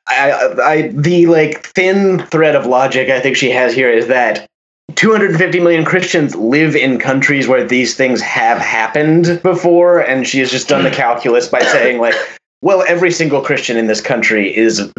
[0.08, 4.08] I, I, I the like thin thread of logic I think she has here is
[4.08, 4.48] that
[4.96, 10.52] 250 million Christians live in countries where these things have happened before, and she has
[10.52, 12.16] just done the calculus by saying like,
[12.62, 14.92] well, every single Christian in this country is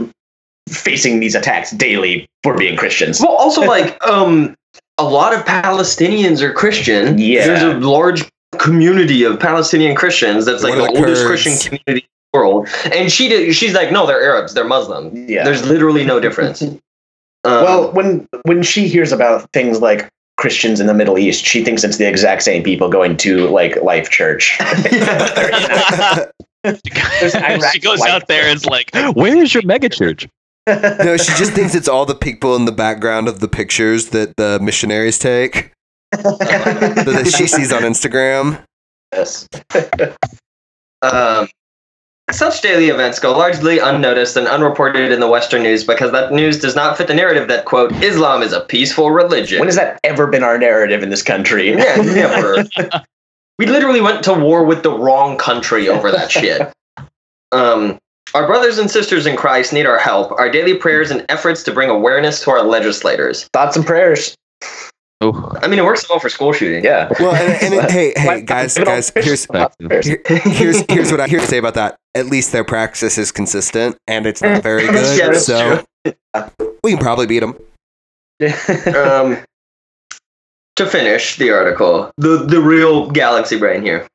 [0.68, 3.20] facing these attacks daily for being Christians.
[3.20, 4.54] well, also, like, um,
[4.98, 7.18] a lot of Palestinians are Christian.
[7.18, 7.46] Yeah.
[7.46, 8.22] There's a large
[8.60, 11.42] community of Palestinian Christians that's like the the oldest Kurds?
[11.42, 12.68] Christian community in the world.
[12.92, 15.28] And she did, she's like, no, they're Arabs, they're Muslim.
[15.28, 15.44] Yeah.
[15.44, 16.62] There's literally no difference.
[17.42, 21.64] Um, well, when when she hears about things like Christians in the Middle East, she
[21.64, 24.58] thinks it's the exact same people going to like Life Church.
[27.72, 30.28] She goes out there and is like, "Where's your megachurch?"
[30.66, 34.36] no, she just thinks it's all the people in the background of the pictures that
[34.36, 35.72] the missionaries take
[36.10, 38.62] that that she sees on Instagram.
[39.12, 39.48] Yes.
[41.02, 41.48] um,
[42.32, 46.60] such daily events go largely unnoticed and unreported in the Western news because that news
[46.60, 49.58] does not fit the narrative that, quote, Islam is a peaceful religion.
[49.58, 51.70] When has that ever been our narrative in this country?
[51.70, 52.64] Yeah, never.
[53.58, 56.72] we literally went to war with the wrong country over that shit.
[57.52, 57.98] Um,
[58.34, 61.72] our brothers and sisters in Christ need our help, our daily prayers, and efforts to
[61.72, 63.44] bring awareness to our legislators.
[63.52, 64.36] Thoughts and prayers.
[65.22, 66.82] Oh, I mean, it works well for school shooting.
[66.82, 67.12] Yeah.
[67.20, 70.06] Well, and, and it, hey, hey, guys, give it all guys, here's Thoughts and prayers.
[70.06, 71.98] here- here's here's what I here to say about that.
[72.14, 74.94] At least their practice is consistent, and it's not very good.
[74.94, 75.84] that's so
[76.82, 77.54] we can probably beat them.
[78.96, 79.36] um,
[80.76, 84.06] to finish the article, the, the real galaxy brain here.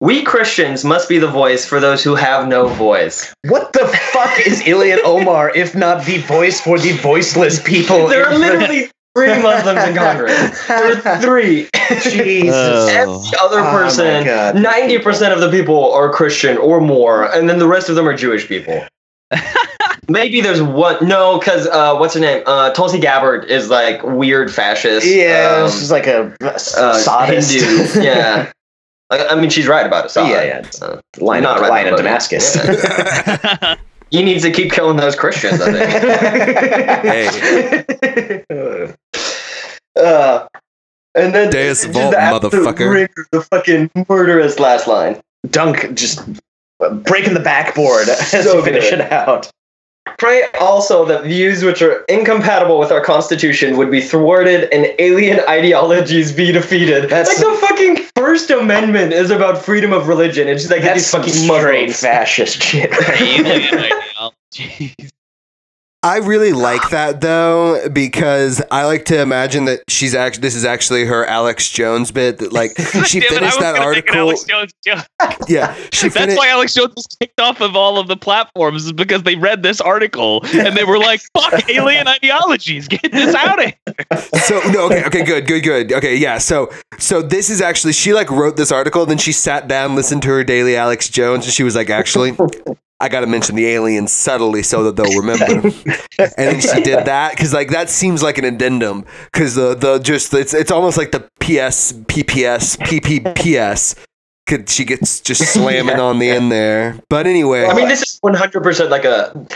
[0.00, 3.32] We Christians must be the voice for those who have no voice.
[3.48, 8.08] what the fuck is Ilhan Omar if not the voice for the voiceless people?
[8.08, 10.66] There are literally three Muslims in Congress.
[10.66, 11.68] There are three.
[12.02, 12.54] Jesus.
[12.54, 12.88] Oh.
[12.88, 14.54] Every other Oh person, God.
[14.56, 18.06] ninety percent of the people are Christian or more, and then the rest of them
[18.08, 18.84] are Jewish people.
[20.08, 20.96] Maybe there's one.
[21.06, 22.42] No, because uh, what's her name?
[22.46, 25.04] Uh, Tulsi Gabbard is like weird fascist.
[25.06, 27.52] yeah, um, she's like a uh, sadist.
[27.52, 28.02] Hindu.
[28.06, 28.52] Yeah.
[29.10, 30.12] I, I mean, she's right about it.
[30.16, 30.68] Yeah, yeah.
[30.82, 31.96] Uh, Line, Not of, right line of.
[31.96, 32.56] Damascus.
[32.56, 33.76] Yeah.
[34.10, 35.60] he needs to keep killing those Christians.
[35.60, 35.72] I
[38.42, 38.96] think.
[39.96, 40.46] Uh,
[41.14, 42.90] and then Deus just Vult, the motherfucker.
[42.92, 45.20] ringer, the fucking murderous last line.
[45.50, 46.20] Dunk just
[47.04, 49.50] breaking the backboard as So you finish it out.
[50.18, 55.40] Pray also that views which are incompatible with our Constitution would be thwarted and alien
[55.48, 57.04] ideologies be defeated.
[57.10, 60.48] That's- like the fucking First Amendment is about freedom of religion.
[60.48, 62.92] It's just like That's these fucking straight fascist shit.
[63.20, 63.46] alien
[64.54, 64.94] ideology.
[66.06, 70.64] I really like that though because I like to imagine that she's actually this is
[70.64, 74.16] actually her Alex Jones bit that like she Damn finished was that gonna make an
[74.16, 74.16] article.
[74.16, 75.04] Alex Jones joke.
[75.48, 78.92] Yeah, she That's why Alex Jones was kicked off of all of the platforms is
[78.92, 83.58] because they read this article and they were like, "Fuck alien ideologies, get this out
[83.58, 85.92] of here." so no, okay, okay, good, good, good.
[85.92, 86.38] Okay, yeah.
[86.38, 90.22] So so this is actually she like wrote this article, then she sat down, listened
[90.22, 92.36] to her daily Alex Jones, and she was like, actually,
[92.98, 95.44] I got to mention the aliens subtly so that they'll remember.
[96.18, 99.98] and then she did that because like that seems like an addendum because the the
[99.98, 103.96] just it's it's almost like the PS PPS PPPS.
[104.46, 106.98] Could she gets just slamming on the end there?
[107.10, 109.46] But anyway, I mean, this is 100% like a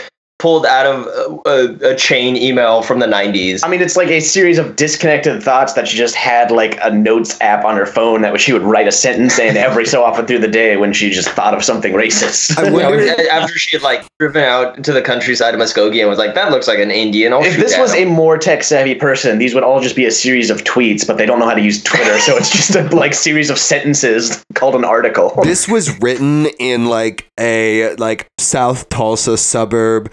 [0.41, 1.05] pulled out of
[1.45, 3.61] a, a chain email from the 90s.
[3.63, 6.89] I mean, it's like a series of disconnected thoughts that she just had like a
[6.89, 10.25] notes app on her phone that she would write a sentence in every so often
[10.25, 12.57] through the day when she just thought of something racist.
[12.57, 16.17] I wonder- after she had like driven out to the countryside of Muskogee and was
[16.17, 18.95] like, "That looks like an Indian." I'll if this at was a more tech savvy
[18.95, 21.53] person, these would all just be a series of tweets, but they don't know how
[21.53, 25.39] to use Twitter, so it's just a like series of sentences called an article.
[25.43, 30.11] this was written in like a like South Tulsa suburb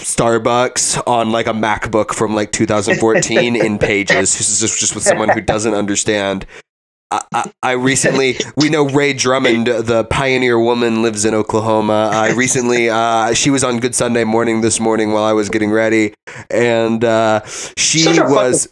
[0.00, 4.36] Starbucks on like a MacBook from like 2014 in pages.
[4.36, 6.46] This is just, just with someone who doesn't understand.
[7.10, 12.10] I, I, I recently we know Ree Drummond, the pioneer woman, lives in Oklahoma.
[12.12, 15.70] I recently uh, she was on Good Sunday Morning this morning while I was getting
[15.70, 16.14] ready,
[16.50, 17.44] and uh,
[17.76, 18.68] she was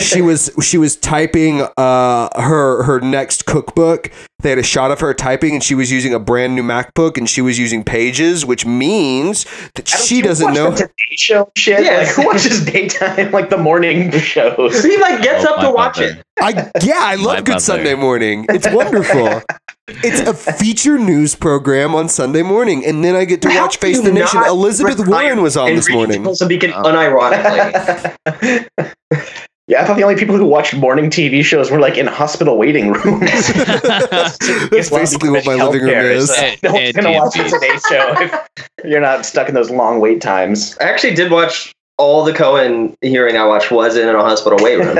[0.00, 4.10] she was she was typing uh her her next cookbook.
[4.40, 7.16] They had a shot of her typing, and she was using a brand new MacBook,
[7.16, 10.70] and she was using Pages, which means that she doesn't watch know.
[10.70, 11.82] the Today Show shit.
[11.84, 11.98] Yeah.
[12.00, 14.84] Like, who watches daytime like the morning shows?
[14.84, 16.10] he like gets Oh, up to watch mother.
[16.10, 16.24] it.
[16.42, 17.60] I yeah, I love My Good mother.
[17.60, 18.44] Sunday Morning.
[18.50, 19.40] It's wonderful.
[19.88, 23.76] it's a feature news program on Sunday morning, and then I get to How watch
[23.76, 24.42] Face the Nation.
[24.44, 26.22] Elizabeth Warren was on this morning.
[26.24, 26.82] Tulsa Beacon Oh.
[26.82, 28.66] unironically.
[29.66, 32.58] Yeah, I thought the only people who watched morning TV shows were like in hospital
[32.58, 33.30] waiting rooms.
[33.54, 36.30] That's basically what my living room is.
[36.62, 37.50] No one's gonna watch the TVs.
[37.50, 40.76] Today Show if you're not stuck in those long wait times.
[40.82, 44.76] I actually did watch all the Cohen hearing I watched was in a hospital wait
[44.80, 44.98] room.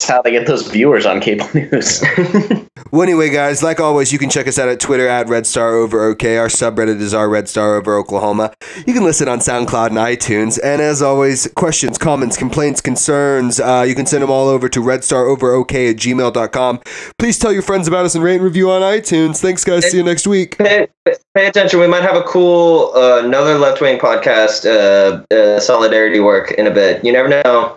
[0.00, 2.02] That's how they get those viewers on cable news.
[2.92, 5.74] Well, anyway, guys, like always, you can check us out at Twitter at Red Star
[5.74, 6.38] Over OK.
[6.38, 8.52] Our subreddit is our Red Star Over Oklahoma.
[8.84, 10.58] You can listen on SoundCloud and iTunes.
[10.60, 14.80] And as always, questions, comments, complaints, concerns, uh, you can send them all over to
[14.80, 16.80] redstaroverok at gmail.com.
[17.16, 19.40] Please tell your friends about us and rate and review on iTunes.
[19.40, 19.88] Thanks, guys.
[19.88, 20.58] See you next week.
[20.58, 21.78] pay, pay attention.
[21.78, 26.66] We might have a cool uh, another left wing podcast uh, uh, solidarity work in
[26.66, 27.04] a bit.
[27.04, 27.76] You never know.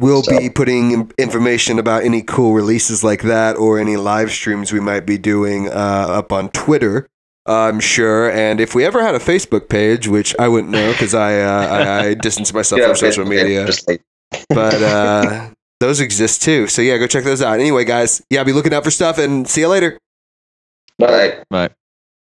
[0.00, 4.72] We'll So- be putting information about any cool releases like that or any live streams
[4.72, 7.06] we might be doing uh, up on Twitter.
[7.46, 11.12] I'm sure, and if we ever had a Facebook page, which I wouldn't know because
[11.14, 13.86] I, uh, I I distance myself Yeah, from social media, Just
[14.48, 15.50] but uh,
[15.80, 16.68] those exist too.
[16.68, 17.60] So yeah, go check those out.
[17.60, 19.98] Anyway, guys, yeah, be looking out for stuff, and see you later.
[20.98, 21.42] Bye.
[21.50, 21.72] But